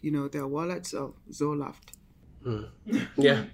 [0.00, 1.92] you know, their wallets of Zoloft.
[3.16, 3.44] yeah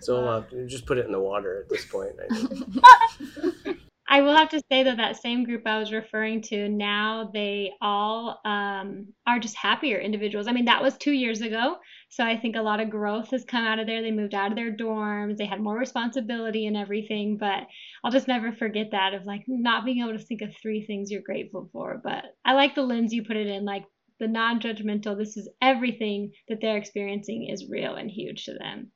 [0.00, 2.12] so uh, just put it in the water at this point
[4.10, 7.72] I will have to say that that same group I was referring to now they
[7.82, 10.48] all um, are just happier individuals.
[10.48, 11.76] I mean that was two years ago,
[12.08, 14.00] so I think a lot of growth has come out of there.
[14.00, 17.36] They moved out of their dorms, they had more responsibility and everything.
[17.38, 17.66] But
[18.02, 21.10] I'll just never forget that of like not being able to think of three things
[21.10, 22.00] you're grateful for.
[22.02, 23.84] But I like the lens you put it in, like
[24.20, 25.18] the non-judgmental.
[25.18, 28.90] This is everything that they're experiencing is real and huge to them.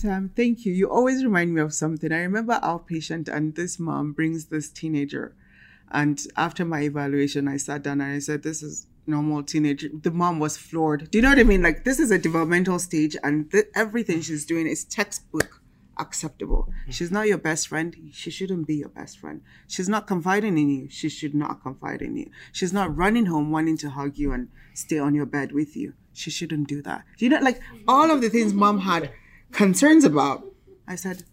[0.00, 0.72] Sam, thank you.
[0.72, 2.10] You always remind me of something.
[2.10, 5.34] I remember our patient, and this mom brings this teenager.
[5.90, 9.90] And after my evaluation, I sat down and I said, This is normal teenager.
[9.92, 11.10] The mom was floored.
[11.10, 11.62] Do you know what I mean?
[11.62, 15.60] Like, this is a developmental stage, and th- everything she's doing is textbook
[15.98, 16.68] acceptable.
[16.70, 16.92] Mm-hmm.
[16.92, 17.94] She's not your best friend.
[18.10, 19.42] She shouldn't be your best friend.
[19.68, 20.88] She's not confiding in you.
[20.88, 22.30] She should not confide in you.
[22.52, 25.92] She's not running home wanting to hug you and stay on your bed with you.
[26.14, 27.04] She shouldn't do that.
[27.18, 29.10] Do you know, like, all of the things mom had
[29.52, 30.44] concerns about.
[30.86, 31.24] I said,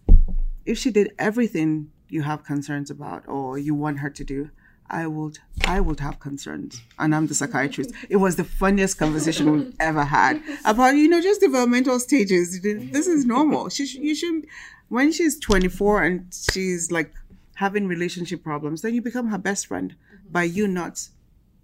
[0.66, 4.50] if she did everything you have concerns about or you want her to do,
[4.90, 7.92] I would I would have concerns, and I'm the psychiatrist.
[8.10, 12.62] It was the funniest conversation we've ever had about you know just developmental stages.
[12.62, 13.68] This is normal.
[13.70, 14.46] She sh- you should
[14.88, 17.14] when she's 24 and she's like
[17.56, 19.96] having relationship problems, then you become her best friend
[20.32, 21.10] by you not.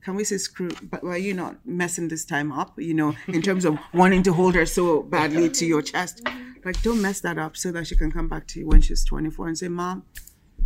[0.04, 0.70] Can we say screw?
[0.84, 4.34] But by you not messing this time up, you know, in terms of wanting to
[4.34, 6.22] hold her so badly to your chest,
[6.66, 9.06] like don't mess that up so that she can come back to you when she's
[9.06, 10.04] 24 and say, "Mom,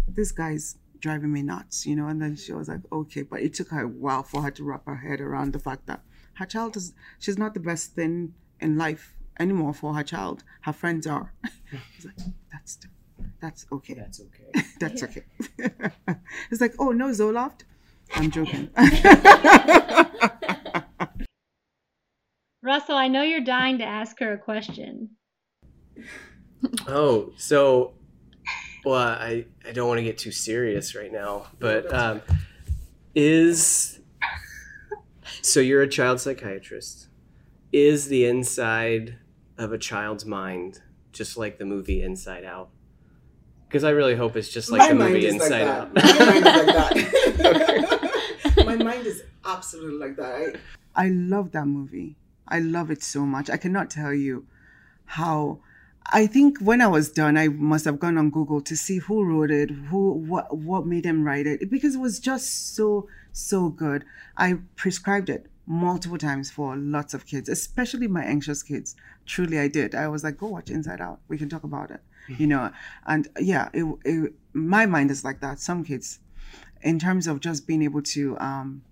[0.07, 2.07] this guy's driving me nuts, you know.
[2.07, 4.63] And then she was like, okay, but it took her a while for her to
[4.63, 6.01] wrap her head around the fact that
[6.35, 10.43] her child is, she's not the best thing in life anymore for her child.
[10.61, 11.33] Her friends are.
[11.95, 12.15] She's like,
[12.51, 12.79] that's,
[13.41, 13.93] that's okay.
[13.93, 14.63] That's okay.
[14.79, 15.23] that's okay.
[16.51, 17.61] it's like, oh no, Zoloft.
[18.15, 18.69] I'm joking.
[22.63, 25.11] Russell, I know you're dying to ask her a question.
[26.87, 27.93] Oh, so
[28.83, 32.21] well, I, I don't want to get too serious right now, but um,
[33.15, 33.99] is
[35.41, 37.07] so you're a child psychiatrist.
[37.71, 39.17] Is the inside
[39.57, 40.81] of a child's mind
[41.11, 42.69] just like the movie Inside Out?
[43.67, 47.75] Because I really hope it's just like My the mind movie is like Inside that.
[47.75, 47.83] Out.
[48.67, 50.59] My mind is absolutely like that.
[50.95, 52.17] I, I love that movie.
[52.47, 53.49] I love it so much.
[53.49, 54.45] I cannot tell you
[55.05, 55.59] how.
[56.09, 59.25] I think when I was done, I must have gone on Google to see who
[59.25, 63.69] wrote it, who what what made him write it, because it was just so so
[63.69, 64.05] good.
[64.37, 68.95] I prescribed it multiple times for lots of kids, especially my anxious kids.
[69.25, 69.95] Truly, I did.
[69.95, 71.19] I was like, go watch Inside Out.
[71.27, 71.99] We can talk about it,
[72.29, 72.71] you know.
[73.05, 75.59] And yeah, it, it, my mind is like that.
[75.59, 76.19] Some kids,
[76.81, 78.83] in terms of just being able to um,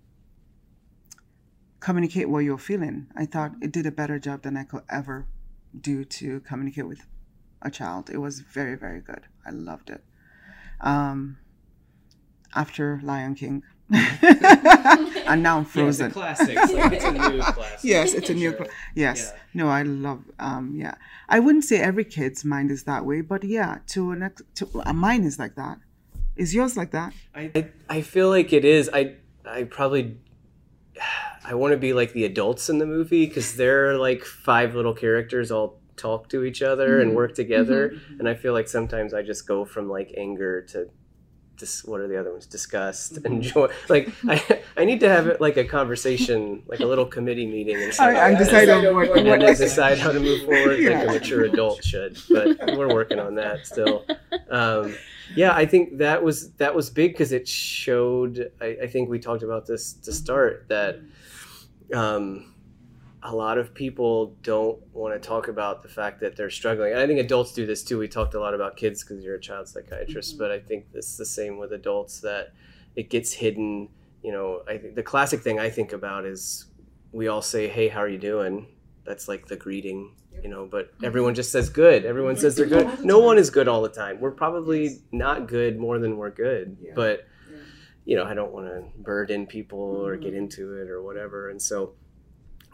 [1.80, 5.26] communicate what you're feeling, I thought it did a better job than I could ever
[5.80, 7.02] do to communicate with
[7.62, 8.10] a child.
[8.10, 9.22] It was very, very good.
[9.46, 10.04] I loved it.
[10.82, 11.38] Um,
[12.56, 13.64] after Lion King.
[13.92, 16.10] and now I'm frozen.
[16.10, 16.72] classics.
[16.74, 17.80] Like it's a new classic.
[17.84, 18.50] yes, it's a new.
[18.50, 18.58] Sure.
[18.66, 19.40] cl- Yes, Yeah.
[19.54, 20.24] no, I love.
[20.40, 20.96] Um, yeah,
[21.30, 24.68] I wouldn't say every kid's mind is that way, but yeah, to an ex- to
[24.84, 25.78] uh, mine is like that.
[26.36, 27.14] Is yours like that?
[27.34, 28.90] I, I I feel like it is.
[28.94, 29.16] I
[29.46, 30.18] I probably
[31.46, 34.94] I want to be like the adults in the movie because they're like five little
[34.94, 37.18] characters all talk to each other and mm-hmm.
[37.18, 37.36] work mm-hmm.
[37.36, 38.20] together, mm-hmm.
[38.20, 40.90] and I feel like sometimes I just go from like anger to.
[41.58, 42.48] Dis, what are the other ones?
[42.48, 43.70] Disgust and joy.
[43.88, 47.94] Like I, I need to have like a conversation, like a little committee meeting, and
[47.98, 51.00] I, I decide on what, and what then decide how to move forward Yeah.
[51.00, 52.18] like a mature adult should.
[52.30, 54.06] But we're working on that still.
[54.50, 54.96] Um,
[55.36, 58.52] yeah, I think that was that was big because it showed.
[58.62, 61.00] I, I think we talked about this to start that
[61.94, 62.54] um,
[63.24, 66.92] a lot of people don't want to talk about the fact that they're struggling.
[66.92, 67.98] And I think adults do this too.
[67.98, 71.18] We talked a lot about kids because you're a child psychiatrist, but I think it's
[71.18, 72.54] the same with adults that
[72.96, 73.90] it gets hidden.
[74.22, 76.66] You know, I think the classic thing I think about is
[77.12, 78.68] we all say, "Hey, how are you doing?"
[79.06, 80.66] That's like the greeting, you know.
[80.66, 82.06] But everyone just says good.
[82.06, 83.06] Everyone says they're good.
[83.06, 84.20] No one is good all the time.
[84.20, 86.78] We're probably not good more than we're good.
[86.82, 86.94] Yeah.
[86.96, 87.28] But
[88.06, 90.44] you know, I don't want to burden people or get mm-hmm.
[90.44, 91.50] into it or whatever.
[91.50, 91.96] And so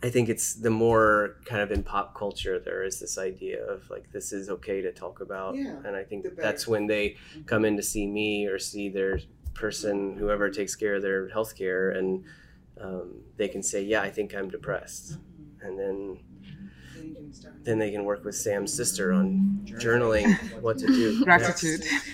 [0.04, 3.90] I think it's the more kind of in pop culture, there is this idea of
[3.90, 5.56] like, this is okay to talk about.
[5.56, 7.44] Yeah, and I think that's when they mm-hmm.
[7.44, 9.20] come in to see me or see their
[9.54, 12.26] person, whoever takes care of their health care, and
[12.80, 15.14] um, they can say, yeah, I think I'm depressed.
[15.14, 15.31] Mm-hmm.
[15.64, 16.20] And then
[17.64, 21.24] then they can work with Sam's sister on journaling what to do.
[21.24, 21.84] Gratitude.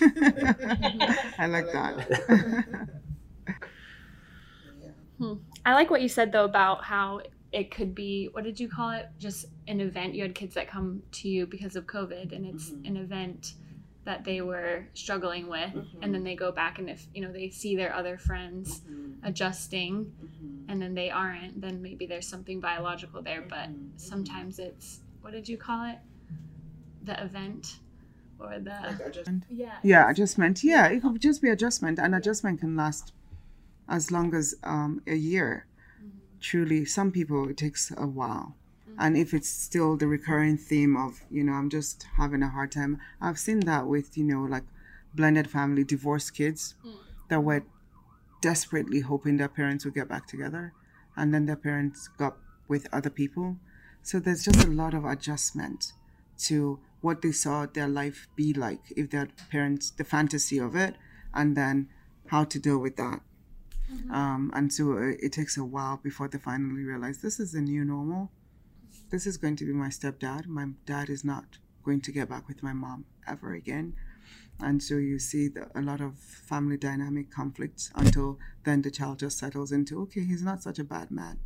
[1.38, 2.88] I like that.
[5.18, 5.34] Hmm.
[5.66, 8.90] I like what you said though about how it could be what did you call
[8.90, 9.06] it?
[9.18, 10.14] Just an event.
[10.14, 13.54] You had kids that come to you because of COVID and it's an event
[14.08, 16.24] that they were struggling with and then mm-hmm.
[16.24, 19.26] they go back and if you know they see their other friends mm-hmm.
[19.28, 20.70] adjusting mm-hmm.
[20.70, 25.48] and then they aren't then maybe there's something biological there but sometimes it's what did
[25.48, 25.98] you call it?
[27.04, 27.80] The event
[28.38, 30.64] or the yeah yeah, adjustment.
[30.64, 33.12] Yeah, it could just be adjustment, and adjustment can last
[33.88, 35.66] as long as um, a year.
[36.40, 38.54] Truly, some people it takes a while.
[38.98, 42.72] And if it's still the recurring theme of, you know, I'm just having a hard
[42.72, 44.64] time, I've seen that with, you know, like
[45.14, 46.74] blended family, divorced kids
[47.28, 47.64] that were
[48.40, 50.72] desperately hoping their parents would get back together.
[51.16, 52.36] And then their parents got
[52.68, 53.56] with other people.
[54.02, 55.92] So there's just a lot of adjustment
[56.38, 60.96] to what they saw their life be like if their parents, the fantasy of it,
[61.34, 61.88] and then
[62.26, 63.20] how to deal with that.
[64.10, 67.60] Um, and so uh, it takes a while before they finally realize this is the
[67.60, 68.30] new normal.
[69.10, 70.46] This is going to be my stepdad.
[70.46, 73.94] My dad is not going to get back with my mom ever again.
[74.60, 79.20] And so you see the, a lot of family dynamic conflicts until then the child
[79.20, 81.38] just settles into, okay, he's not such a bad man.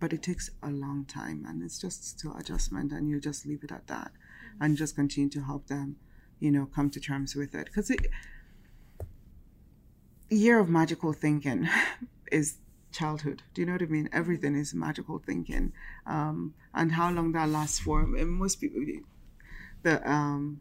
[0.00, 3.62] But it takes a long time and it's just still adjustment and you just leave
[3.62, 4.10] it at that
[4.60, 5.96] and just continue to help them,
[6.40, 7.66] you know, come to terms with it.
[7.66, 8.06] Because it
[10.28, 11.68] year of magical thinking
[12.32, 12.56] is
[12.96, 13.42] childhood.
[13.52, 14.08] Do you know what I mean?
[14.12, 15.72] Everything is magical thinking.
[16.06, 18.82] Um, and how long that lasts for, and most people,
[19.82, 20.60] the um,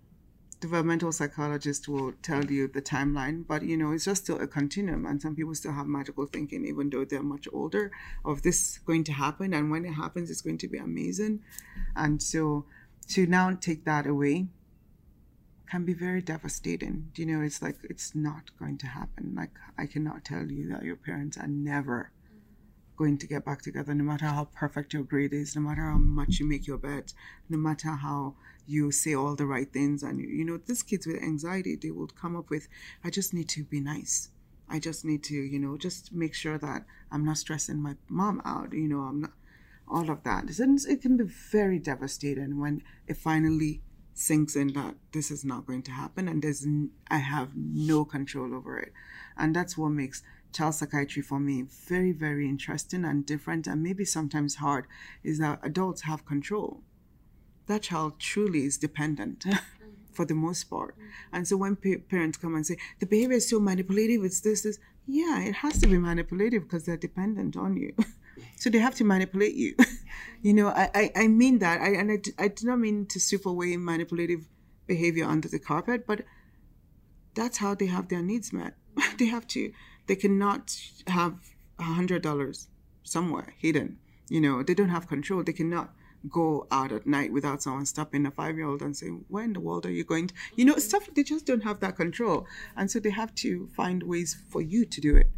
[0.59, 5.05] developmental psychologist will tell you the timeline, but you know, it's just still a continuum.
[5.05, 7.91] And some people still have magical thinking, even though they're much older,
[8.23, 9.53] of this going to happen.
[9.53, 11.41] And when it happens, it's going to be amazing.
[11.95, 12.65] And so
[13.09, 14.47] to now take that away
[15.69, 17.09] can be very devastating.
[17.13, 19.33] Do you know, it's like it's not going to happen.
[19.35, 22.11] Like I cannot tell you that your parents are never
[22.95, 25.97] going to get back together, no matter how perfect your grade is, no matter how
[25.97, 27.13] much you make your bed,
[27.49, 28.35] no matter how
[28.67, 30.03] you say all the right things.
[30.03, 32.67] And you know, these kids with anxiety, they will come up with,
[33.03, 34.29] I just need to be nice.
[34.67, 38.41] I just need to, you know, just make sure that I'm not stressing my mom
[38.45, 38.73] out.
[38.73, 39.31] You know, I'm not
[39.87, 40.45] all of that.
[40.49, 43.81] It can be very devastating when it finally
[44.15, 46.65] sinks in that this is not going to happen and there's
[47.11, 48.93] I have no control over it.
[49.37, 50.23] And that's what makes
[50.55, 54.85] child psychiatry for me very, very interesting and different and maybe sometimes hard
[55.23, 56.81] is that adults have control.
[57.67, 59.45] That child truly is dependent.
[60.15, 60.95] for the most part.
[61.31, 64.61] And so when pa- parents come and say, the behavior is so manipulative, it's this,
[64.63, 67.93] this, yeah, it has to be manipulative because they're dependent on you.
[68.55, 69.75] so they have to manipulate you.
[70.41, 71.81] you know, I, I, I mean that.
[71.81, 74.47] I, and I, I do not mean to sweep away manipulative
[74.87, 76.21] behavior under the carpet, but
[77.35, 78.75] that's how they have their needs met.
[79.19, 79.71] they have to,
[80.07, 80.75] they cannot
[81.07, 81.35] have
[81.79, 82.67] a hundred dollars
[83.03, 83.99] somewhere hidden.
[84.29, 85.43] You know, they don't have control.
[85.43, 85.93] They cannot
[86.29, 89.53] go out at night without someone stopping a five year old and saying, Where in
[89.53, 90.31] the world are you going?
[90.55, 92.47] You know, stuff, they just don't have that control.
[92.75, 95.29] And so they have to find ways for you to do it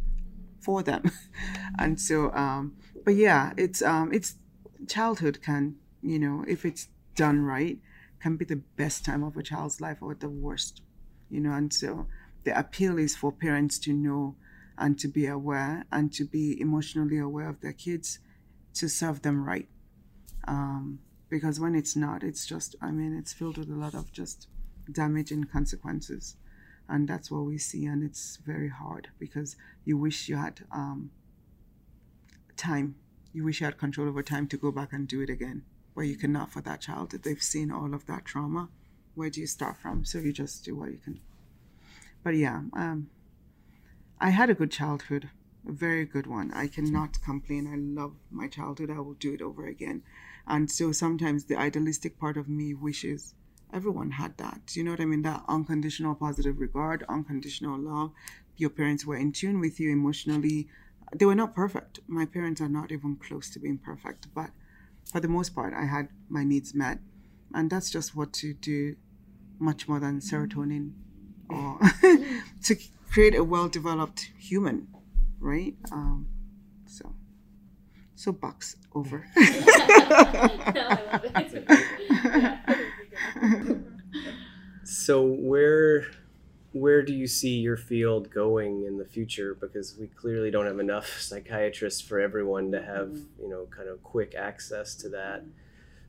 [0.60, 1.10] for them.
[1.78, 4.36] and so, um, but yeah, it's, um, it's
[4.86, 7.78] childhood can, you know, if it's done right,
[8.20, 10.82] can be the best time of a child's life or the worst,
[11.30, 12.06] you know, and so
[12.44, 14.36] the appeal is for parents to know
[14.78, 18.18] and to be aware and to be emotionally aware of their kids
[18.74, 19.68] to serve them right.
[20.46, 24.12] Um, because when it's not, it's just, I mean, it's filled with a lot of
[24.12, 24.48] just
[24.90, 26.36] damaging consequences.
[26.88, 27.84] And that's what we see.
[27.84, 31.10] And it's very hard because you wish you had um,
[32.56, 32.94] time.
[33.32, 35.64] You wish you had control over time to go back and do it again.
[35.94, 37.10] But you cannot for that child.
[37.10, 38.68] They've seen all of that trauma,
[39.14, 40.04] where do you start from?
[40.04, 41.20] So you just do what you can.
[42.22, 43.10] But yeah, um,
[44.20, 45.30] I had a good childhood,
[45.66, 46.50] a very good one.
[46.52, 47.66] I cannot complain.
[47.66, 48.90] I love my childhood.
[48.90, 50.02] I will do it over again.
[50.46, 53.34] And so sometimes the idealistic part of me wishes
[53.72, 54.74] everyone had that.
[54.74, 55.22] You know what I mean?
[55.22, 58.12] That unconditional positive regard, unconditional love.
[58.56, 60.68] Your parents were in tune with you emotionally.
[61.14, 62.00] They were not perfect.
[62.06, 64.50] My parents are not even close to being perfect, but
[65.04, 66.98] for the most part, I had my needs met.
[67.54, 68.96] And that's just what to do
[69.58, 70.92] much more than serotonin
[71.48, 71.78] or
[72.64, 72.76] to
[73.10, 74.88] create a well developed human,
[75.40, 75.74] right?
[75.92, 76.26] Um,
[76.86, 77.14] so,
[78.14, 79.26] so box over.
[84.84, 86.06] so where
[86.72, 90.78] where do you see your field going in the future because we clearly don't have
[90.78, 95.42] enough psychiatrists for everyone to have you know kind of quick access to that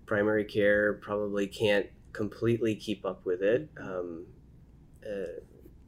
[0.06, 4.26] primary care probably can't completely keep up with it um,
[5.06, 5.40] uh,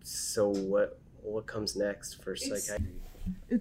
[0.03, 2.95] so what what comes next for psychiatry?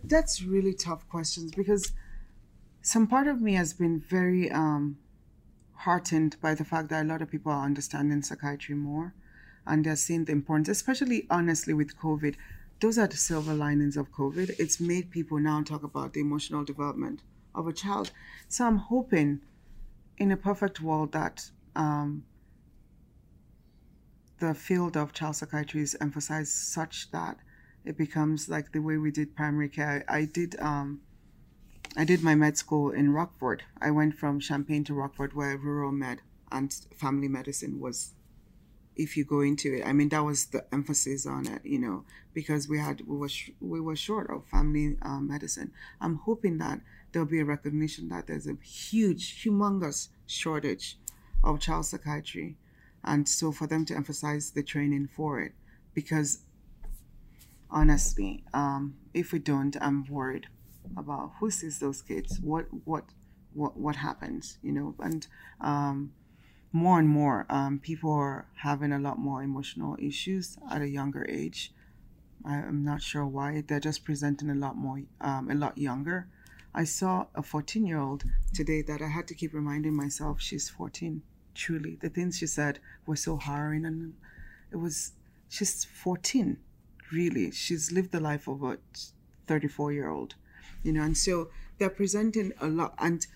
[0.04, 1.92] That's really tough questions because
[2.82, 4.98] some part of me has been very um,
[5.74, 9.14] heartened by the fact that a lot of people are understanding psychiatry more
[9.66, 12.34] and they're seeing the importance, especially honestly with COVID.
[12.80, 14.58] Those are the silver linings of COVID.
[14.58, 17.20] It's made people now talk about the emotional development
[17.54, 18.11] of a child.
[18.48, 19.40] So I'm hoping
[20.16, 22.24] in a perfect world that um,
[24.38, 27.36] the field of child psychiatry is emphasized such that
[27.85, 30.05] it becomes like the way we did primary care.
[30.09, 31.01] I, I did um,
[31.97, 33.64] I did my med school in Rockford.
[33.81, 36.22] I went from Champaign to Rockford, where rural med
[36.53, 38.12] and family medicine was.
[38.97, 42.05] If you go into it, I mean that was the emphasis on it, you know,
[42.35, 45.72] because we had we were sh- we were short of family uh, medicine.
[46.01, 46.81] I'm hoping that
[47.12, 50.99] there'll be a recognition that there's a huge, humongous shortage
[51.43, 52.57] of child psychiatry
[53.05, 55.53] and so for them to emphasize the training for it
[55.95, 56.45] because
[57.70, 60.46] honestly um, if we don't i'm worried
[60.96, 63.04] about who sees those kids what what
[63.52, 65.26] what what happens you know and
[65.60, 66.12] um,
[66.72, 71.26] more and more um, people are having a lot more emotional issues at a younger
[71.28, 71.72] age.
[72.44, 73.62] I, am not sure why.
[73.66, 76.28] They're just presenting a lot more, um, a lot younger.
[76.74, 80.68] I saw a 14 year old today that I had to keep reminding myself she's
[80.68, 81.22] 14.
[81.54, 84.14] Truly, the things she said were so harrowing, and
[84.70, 85.12] it was
[85.48, 86.58] she's 14.
[87.12, 88.78] Really, she's lived the life of a
[89.46, 90.34] 34 year old,
[90.82, 92.94] you know, and so they're presenting a lot.
[92.98, 93.26] And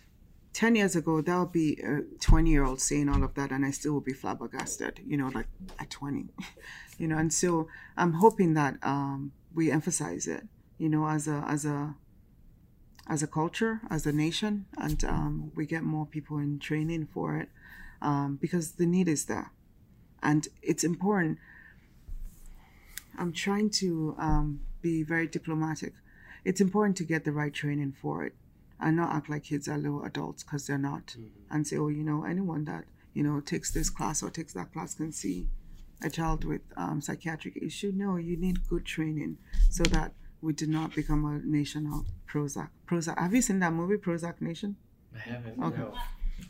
[0.53, 3.67] 10 years ago, that would be a 20 year old saying all of that, and
[3.67, 5.49] I still would be flabbergasted, you know, like
[5.79, 6.29] at 20,
[6.99, 7.19] you know.
[7.19, 10.47] And so I'm hoping that um, we emphasize it,
[10.79, 11.97] you know, as a, as a,
[13.09, 17.37] as a culture, as a nation, and um, we get more people in training for
[17.37, 17.49] it
[18.01, 19.51] um, because the need is there.
[20.23, 21.39] And it's important.
[23.19, 25.93] I'm trying to um, be very diplomatic.
[26.45, 28.35] It's important to get the right training for it
[28.81, 31.07] and not act like kids are little adults because they're not.
[31.07, 31.55] Mm-hmm.
[31.55, 32.85] And say, oh, you know, anyone that,
[33.15, 35.47] you know, takes this class or takes that class can see
[36.03, 37.93] a child with um, psychiatric issue.
[37.95, 39.39] No, you need good training
[39.71, 40.13] so that
[40.43, 42.69] we do not become a nation of Prozac.
[42.87, 43.19] Prozac.
[43.19, 44.77] Have you seen that movie, Prozac Nation?
[45.15, 45.63] I haven't.
[45.63, 45.79] Okay.
[45.79, 45.95] No.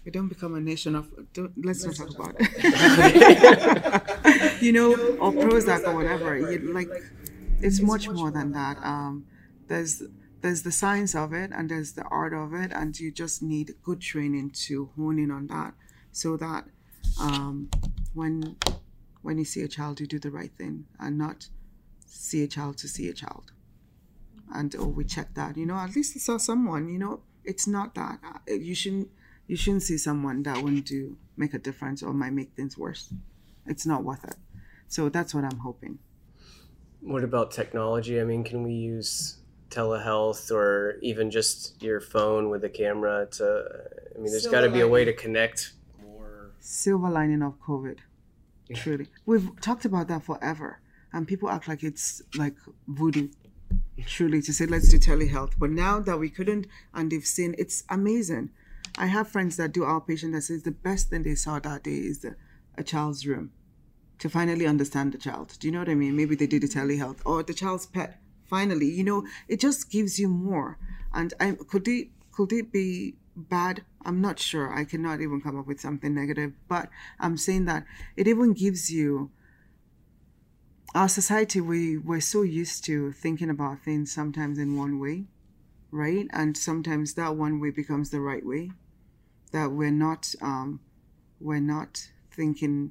[0.04, 1.10] We don't become a nation of.
[1.36, 2.52] let's, let's not talk about it.
[4.62, 6.36] you know, or Prozac or whatever.
[6.36, 6.88] You, like,
[7.60, 8.78] it's much more than that.
[8.84, 9.26] Um,
[9.68, 10.02] there's
[10.40, 13.74] there's the science of it and there's the art of it, and you just need
[13.82, 15.74] good training to hone in on that,
[16.12, 16.64] so that
[17.20, 17.70] um,
[18.12, 18.56] when
[19.22, 21.48] when you see a child, you do the right thing and not
[22.06, 23.52] see a child to see a child
[24.52, 27.66] and oh we check that you know at least you saw someone you know it's
[27.66, 29.08] not that uh, you shouldn't
[29.46, 33.12] you shouldn't see someone that wouldn't do make a difference or might make things worse.
[33.66, 34.36] It's not worth it.
[34.88, 35.98] So that's what i'm hoping.
[37.00, 38.20] What about technology?
[38.20, 39.38] I mean can we use
[39.70, 43.64] telehealth or even just your phone with a camera to
[44.14, 45.72] i mean there's got to be a way to connect.
[46.02, 47.98] More silver lining of covid
[48.74, 49.08] truly.
[49.26, 50.80] We've talked about that forever
[51.12, 53.28] and people act like it's like voodoo
[54.06, 55.52] truly to say let's do telehealth.
[55.58, 58.50] But now that we couldn't and they've seen it's amazing
[58.98, 61.96] i have friends that do outpatient that says the best thing they saw that day
[61.96, 62.36] is the,
[62.76, 63.52] a child's room
[64.18, 65.56] to finally understand the child.
[65.58, 66.16] Do you know what i mean?
[66.16, 68.86] Maybe they did a telehealth or the child's pet finally.
[68.86, 70.78] You know it just gives you more.
[71.12, 73.84] And I, could it could it be bad?
[74.04, 74.72] I'm not sure.
[74.72, 76.52] I cannot even come up with something negative.
[76.68, 76.88] But
[77.20, 77.84] i'm saying that
[78.16, 79.30] it even gives you
[80.94, 85.24] our society we we're so used to thinking about things sometimes in one way
[85.90, 86.26] right?
[86.32, 88.72] And sometimes that one way becomes the right way
[89.54, 90.80] that we're not um,
[91.40, 92.90] we're not thinking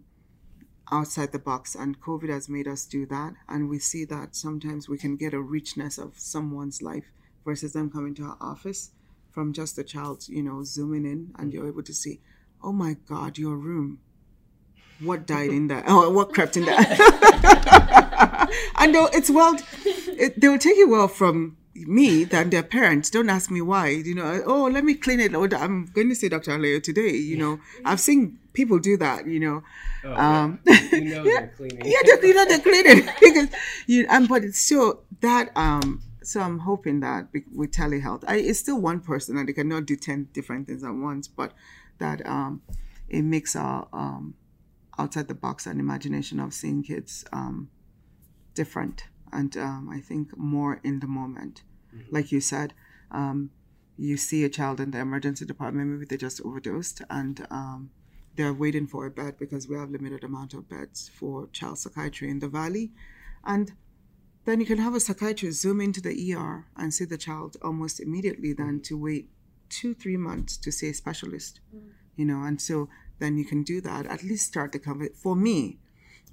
[0.91, 4.87] outside the box and covid has made us do that and we see that sometimes
[4.87, 7.11] we can get a richness of someone's life
[7.45, 8.91] versus them coming to our office
[9.29, 12.19] from just a child you know zooming in and you're able to see
[12.63, 13.99] oh my god your room.
[14.99, 15.83] What died in there?
[15.85, 16.77] Oh what crept in there?
[18.83, 23.09] And it's well, it, they'll take it well from me than their parents.
[23.09, 23.89] Don't ask me why.
[23.89, 25.33] You know, oh, let me clean it.
[25.35, 26.51] I'm going to see Dr.
[26.51, 27.11] Aleo today.
[27.11, 29.27] You know, I've seen people do that.
[29.27, 29.63] You know,
[30.05, 30.81] oh, um, yeah.
[30.91, 31.85] you know yeah, they're cleaning.
[31.85, 33.49] yeah, they, you know they're cleaning because
[33.87, 34.05] you.
[34.09, 35.51] Um, but it's still that.
[35.55, 39.85] Um, so I'm hoping that with telehealth, I, it's still one person and they cannot
[39.85, 41.27] do ten different things at once.
[41.27, 41.53] But
[41.99, 42.61] that um,
[43.09, 44.35] it makes our um,
[44.97, 47.69] outside the box and imagination of seeing kids um,
[48.53, 51.63] different and um, I think more in the moment.
[51.93, 52.15] Mm-hmm.
[52.15, 52.73] Like you said,
[53.11, 53.51] um,
[53.97, 57.91] you see a child in the emergency department, maybe they just overdosed and um,
[58.35, 62.29] they're waiting for a bed because we have limited amount of beds for child psychiatry
[62.29, 62.91] in the valley.
[63.45, 63.73] And
[64.45, 67.99] then you can have a psychiatrist zoom into the ER and see the child almost
[67.99, 69.29] immediately than to wait
[69.69, 71.59] two, three months to see a specialist.
[71.75, 71.81] Mm.
[72.15, 74.05] You know, and so then you can do that.
[74.05, 75.15] At least start the conversation.
[75.15, 75.79] For me,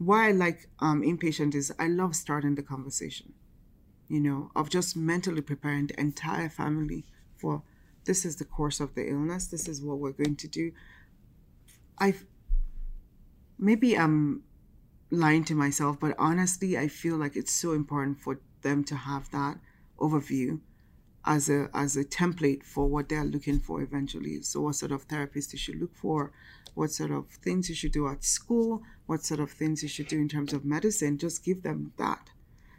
[0.00, 3.34] why I like um, inpatient is I love starting the conversation,
[4.08, 7.04] you know, of just mentally preparing the entire family
[7.36, 7.62] for
[8.06, 10.72] this is the course of the illness, this is what we're going to do.
[11.98, 12.14] I
[13.58, 14.42] maybe I'm
[15.10, 19.30] lying to myself, but honestly, I feel like it's so important for them to have
[19.32, 19.58] that
[19.98, 20.60] overview
[21.24, 24.40] as a as a template for what they're looking for eventually.
[24.42, 26.32] So what sort of therapist you should look for,
[26.74, 30.08] what sort of things you should do at school, what sort of things you should
[30.08, 31.18] do in terms of medicine.
[31.18, 32.30] Just give them that,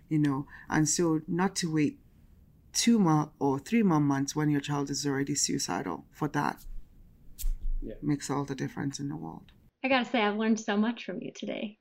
[0.09, 0.47] you know.
[0.69, 1.99] And so not to wait
[2.73, 6.63] two more or three more months when your child is already suicidal for that
[7.81, 7.95] yeah.
[8.01, 9.51] makes all the difference in the world.
[9.83, 11.77] I gotta say, I've learned so much from you today.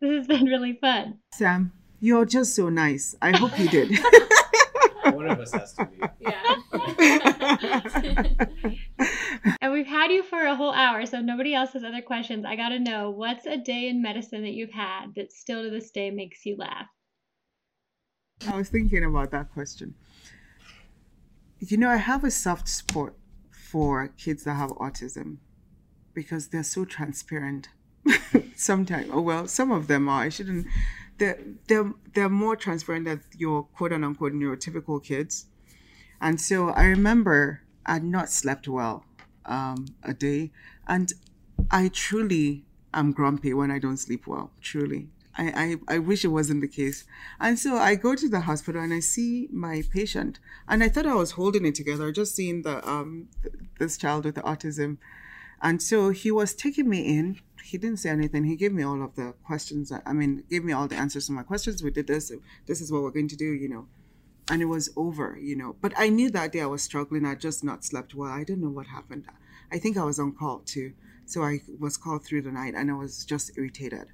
[0.00, 1.18] This has been really fun.
[1.34, 3.14] Sam, you're just so nice.
[3.22, 3.98] I hope you did.
[5.12, 5.98] One of us has to be.
[6.20, 6.56] Yeah.
[9.60, 12.44] and we've had you for a whole hour, so nobody else has other questions.
[12.44, 15.70] I got to know what's a day in medicine that you've had that still to
[15.70, 16.86] this day makes you laugh?
[18.48, 19.94] I was thinking about that question.
[21.60, 23.14] You know, I have a soft spot
[23.50, 25.38] for kids that have autism
[26.12, 27.68] because they're so transparent.
[28.56, 30.22] Sometimes, oh well, some of them are.
[30.22, 30.66] I shouldn't.
[31.18, 31.38] They're
[31.68, 35.46] they're they're more transparent than your quote unquote neurotypical kids,
[36.20, 39.04] and so I remember I'd not slept well
[39.44, 40.50] um, a day,
[40.88, 41.12] and
[41.70, 44.50] I truly am grumpy when I don't sleep well.
[44.60, 47.04] Truly, I, I, I wish it wasn't the case.
[47.40, 51.06] And so I go to the hospital and I see my patient, and I thought
[51.06, 54.98] I was holding it together, just seeing the um th- this child with the autism.
[55.64, 57.40] And so he was taking me in.
[57.64, 58.44] He didn't say anything.
[58.44, 59.90] He gave me all of the questions.
[59.90, 61.82] I mean, gave me all the answers to my questions.
[61.82, 62.30] We did this.
[62.66, 63.88] This is what we're going to do, you know.
[64.48, 65.74] And it was over, you know.
[65.80, 67.24] But I knew that day I was struggling.
[67.24, 68.30] I just not slept well.
[68.30, 69.24] I didn't know what happened.
[69.72, 70.92] I think I was on call too.
[71.26, 74.08] So I was called through the night and I was just irritated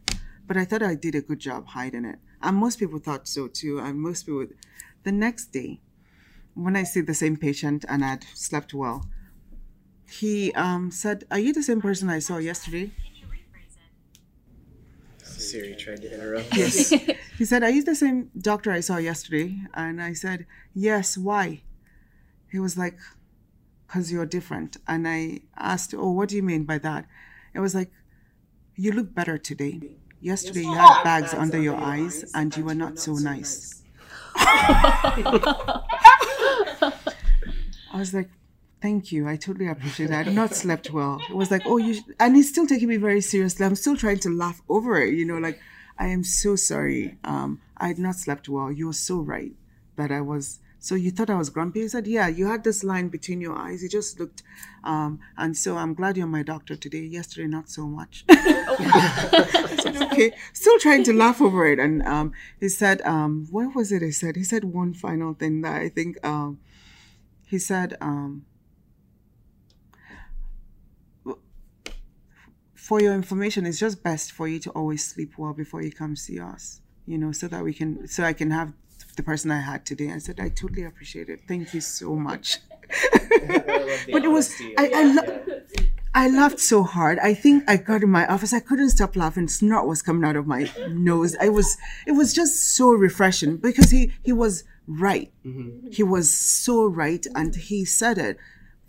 [0.50, 2.18] but I thought I did a good job hiding it.
[2.42, 3.78] And most people thought so too.
[3.78, 4.48] And most people,
[5.04, 5.80] the next day,
[6.54, 9.06] when I see the same patient and I'd slept well,
[10.10, 12.90] he um, said, Are you the same person I saw yesterday?
[15.22, 16.54] Siri tried to interrupt.
[16.56, 16.90] Yes.
[17.38, 19.56] he said, Are you the same doctor I saw yesterday?
[19.72, 21.62] And I said, Yes, why?
[22.50, 22.98] He was like,
[23.86, 24.76] Because you're different.
[24.86, 27.06] And I asked, Oh, what do you mean by that?
[27.54, 27.90] It was like,
[28.74, 29.80] You look better today.
[30.20, 33.82] Yesterday you had bags under your eyes and you were not so nice.
[34.36, 35.82] I
[37.94, 38.28] was like,
[38.80, 39.28] thank you.
[39.28, 40.20] I totally appreciate that.
[40.20, 41.20] I had not slept well.
[41.28, 43.64] It was like, oh, you, and he's still taking me very seriously.
[43.64, 45.14] I'm still trying to laugh over it.
[45.14, 45.60] You know, like,
[45.98, 47.18] I am so sorry.
[47.24, 48.72] Um, I had not slept well.
[48.72, 49.52] You were so right
[49.96, 50.60] that I was.
[50.82, 51.82] So you thought I was grumpy?
[51.82, 53.82] He said, yeah, you had this line between your eyes.
[53.82, 54.42] It just looked,
[54.82, 57.02] um, and so I'm glad you're my doctor today.
[57.02, 58.24] Yesterday, not so much.
[59.80, 60.32] Said, okay.
[60.54, 61.78] Still trying to laugh over it.
[61.78, 64.36] And um, he said, um, what was it he said?
[64.36, 66.58] He said one final thing that I think, um,
[67.46, 68.46] he said, um,
[72.80, 76.16] for your information, it's just best for you to always sleep well before you come
[76.16, 78.72] see us, you know, so that we can, so I can have
[79.16, 80.10] the person I had today.
[80.10, 81.42] I said, I totally appreciate it.
[81.46, 82.58] Thank you so much.
[84.10, 85.60] but it was, I, I, lo-
[86.14, 87.18] I laughed so hard.
[87.18, 88.54] I think I got in my office.
[88.54, 89.46] I couldn't stop laughing.
[89.46, 91.36] Snot was coming out of my nose.
[91.38, 91.76] I was,
[92.06, 95.30] it was just so refreshing because he, he was right.
[95.44, 95.90] Mm-hmm.
[95.92, 97.24] He was so right.
[97.34, 98.38] And he said it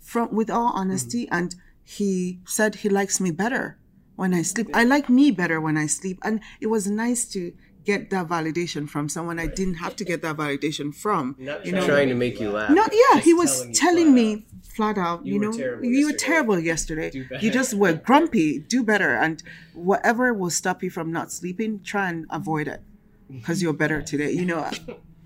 [0.00, 1.26] from, with all honesty.
[1.26, 1.34] Mm-hmm.
[1.34, 3.76] And he said he likes me better
[4.16, 4.68] when I sleep.
[4.74, 6.18] I like me better when I sleep.
[6.22, 7.52] And it was nice to
[7.84, 11.36] get that validation from someone I didn't have to get that validation from.
[11.38, 12.70] Not you know, trying to make you laugh.
[12.70, 16.58] Not yeah, he was telling, telling me flat out, you, you know, you were terrible
[16.58, 17.10] yesterday.
[17.40, 18.60] You just were grumpy.
[18.60, 19.42] Do better, and
[19.74, 22.82] whatever will stop you from not sleeping, try and avoid it,
[23.28, 24.32] because you're better today.
[24.32, 24.70] You know.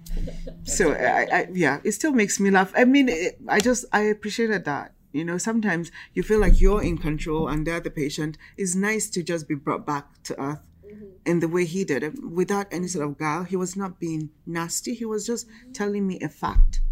[0.64, 2.72] so I, I, yeah, it still makes me laugh.
[2.76, 4.92] I mean, it, I just I appreciated that.
[5.16, 8.36] You know, sometimes you feel like you're in control and they're the patient.
[8.58, 11.06] It's nice to just be brought back to earth mm-hmm.
[11.24, 13.44] in the way he did it without any sort of guile.
[13.44, 14.92] He was not being nasty.
[14.92, 15.72] He was just mm-hmm.
[15.72, 16.82] telling me a fact.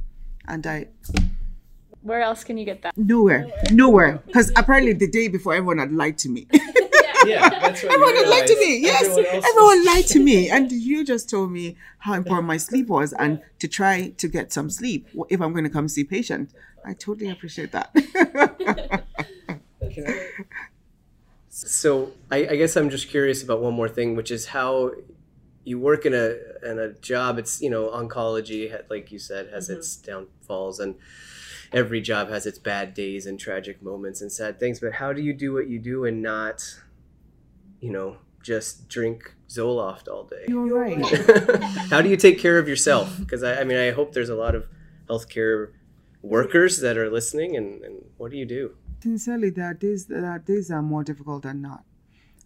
[0.49, 0.89] And I.
[2.01, 2.97] Where else can you get that?
[2.97, 3.47] Nowhere.
[3.71, 4.23] Nowhere.
[4.27, 6.49] Because apparently the day before, everyone had lied to me.
[7.27, 8.81] yeah, everyone lied to me.
[8.81, 12.89] Yes, everyone, everyone lied to me, and you just told me how important my sleep
[12.89, 16.51] was, and to try to get some sleep if I'm going to come see patient.
[16.87, 17.91] I totally appreciate that.
[19.83, 20.29] okay.
[21.49, 24.91] So I, I, guess I'm just curious about one more thing, which is how
[25.65, 26.37] you work in a
[26.69, 27.39] in a job.
[27.39, 29.79] It's you know oncology, like you said, has mm-hmm.
[29.79, 30.97] its downfalls, and
[31.73, 34.81] every job has its bad days and tragic moments and sad things.
[34.81, 36.81] But how do you do what you do and not,
[37.81, 40.45] you know, just drink Zoloft all day?
[40.49, 41.63] You're right.
[41.91, 43.19] how do you take care of yourself?
[43.19, 44.67] Because I, I mean, I hope there's a lot of
[45.09, 45.73] healthcare
[46.23, 48.75] workers that are listening, and, and what do you do?
[49.05, 51.85] sincerely, there are days are days that are more difficult than not,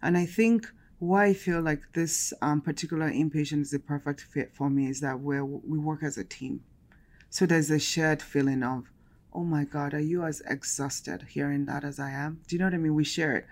[0.01, 0.67] and I think
[0.99, 4.99] why I feel like this um, particular inpatient is the perfect fit for me is
[4.99, 6.61] that we we work as a team,
[7.29, 8.91] so there's a shared feeling of,
[9.33, 12.41] oh my God, are you as exhausted hearing that as I am?
[12.47, 12.95] Do you know what I mean?
[12.95, 13.45] We share it.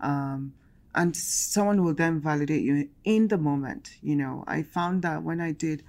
[0.00, 0.54] Um,
[0.94, 3.96] and someone will then validate you in the moment.
[4.02, 5.82] You know, I found that when I did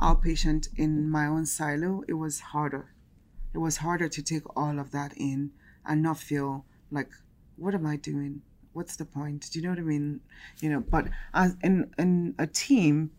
[0.00, 2.94] outpatient in my own silo, it was harder.
[3.54, 5.50] It was harder to take all of that in
[5.84, 7.10] and not feel like,
[7.56, 8.42] what am I doing?
[8.72, 9.50] What's the point?
[9.50, 10.20] Do you know what I mean?
[10.60, 13.10] You know, but as in in a team,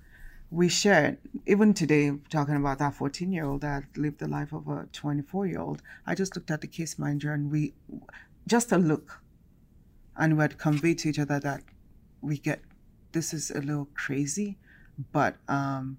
[0.49, 4.67] we shared even today talking about that 14 year old that lived the life of
[4.67, 7.73] a 24 year old i just looked at the case manager and we
[8.47, 9.21] just a look
[10.17, 11.61] and we had conveyed to each other that
[12.21, 12.61] we get
[13.11, 14.57] this is a little crazy
[15.11, 15.97] but um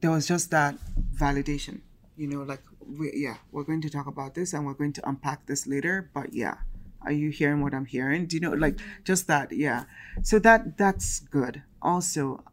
[0.00, 0.74] there was just that
[1.14, 1.80] validation
[2.16, 5.08] you know like we, yeah we're going to talk about this and we're going to
[5.08, 6.56] unpack this later but yeah.
[7.02, 8.26] Are you hearing what i'm hearing?
[8.26, 9.84] Do you know like just that yeah.
[10.22, 11.62] So that that's good.
[11.80, 12.44] Also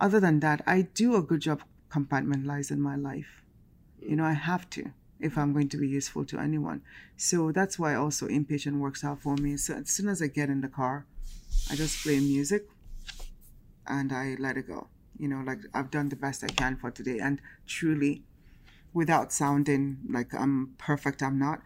[0.00, 3.42] other than that i do a good job compartmentalizing my life.
[4.00, 4.92] You know i have to
[5.24, 6.82] if i'm going to be useful to anyone.
[7.16, 9.56] So that's why also inpatient works out for me.
[9.56, 11.06] So as soon as i get in the car
[11.70, 12.68] i just play music
[13.86, 14.88] and i let it go.
[15.18, 17.18] You know like i've done the best i can for today.
[17.18, 18.22] And truly
[18.92, 21.60] without sounding like i'm perfect i'm not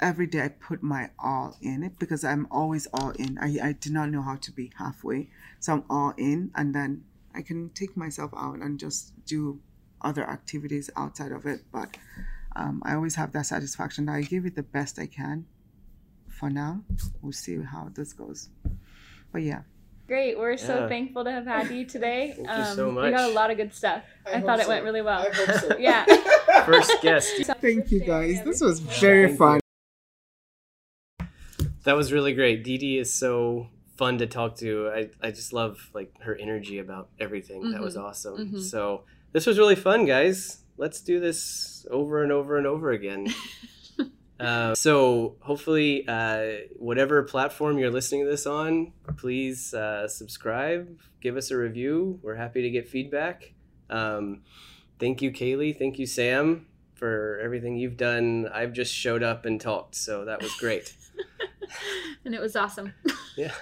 [0.00, 3.38] every day i put my all in it because i'm always all in.
[3.38, 5.30] I, I do not know how to be halfway.
[5.58, 7.04] So i'm all in and then
[7.34, 9.60] i can take myself out and just do
[10.02, 11.62] other activities outside of it.
[11.72, 11.96] But
[12.60, 15.46] um, i always have that satisfaction that i give it the best i can
[16.28, 16.82] for now
[17.22, 18.48] we'll see how this goes
[19.32, 19.62] but yeah
[20.10, 20.36] Great.
[20.36, 22.32] We're so thankful to have had you today.
[22.34, 23.04] Thank you so much.
[23.04, 24.02] We got a lot of good stuff.
[24.26, 25.20] I, I thought hope it went really well.
[25.20, 25.76] I hope so.
[25.78, 26.04] yeah.
[26.66, 27.30] First guest.
[27.60, 29.60] thank you guys this was very fun
[31.84, 32.64] That was really great.
[32.64, 34.88] Dee Dee is so fun to talk to.
[34.88, 37.70] I, I just love like her energy about everything.
[37.70, 38.54] That was awesome.
[38.54, 38.60] Mhm.
[38.60, 40.59] So this was really fun, guys.
[40.80, 43.26] Let's do this over and over and over again.
[44.40, 51.36] uh, so hopefully, uh, whatever platform you're listening to this on, please uh, subscribe, give
[51.36, 52.18] us a review.
[52.22, 53.52] We're happy to get feedback.
[53.90, 54.40] Um,
[54.98, 55.78] thank you, Kaylee.
[55.78, 58.48] Thank you, Sam, for everything you've done.
[58.50, 60.96] I've just showed up and talked, so that was great.
[62.24, 62.94] and it was awesome.
[63.36, 63.52] Yeah.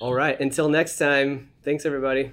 [0.00, 0.40] All right.
[0.40, 2.32] Until next time, thanks everybody.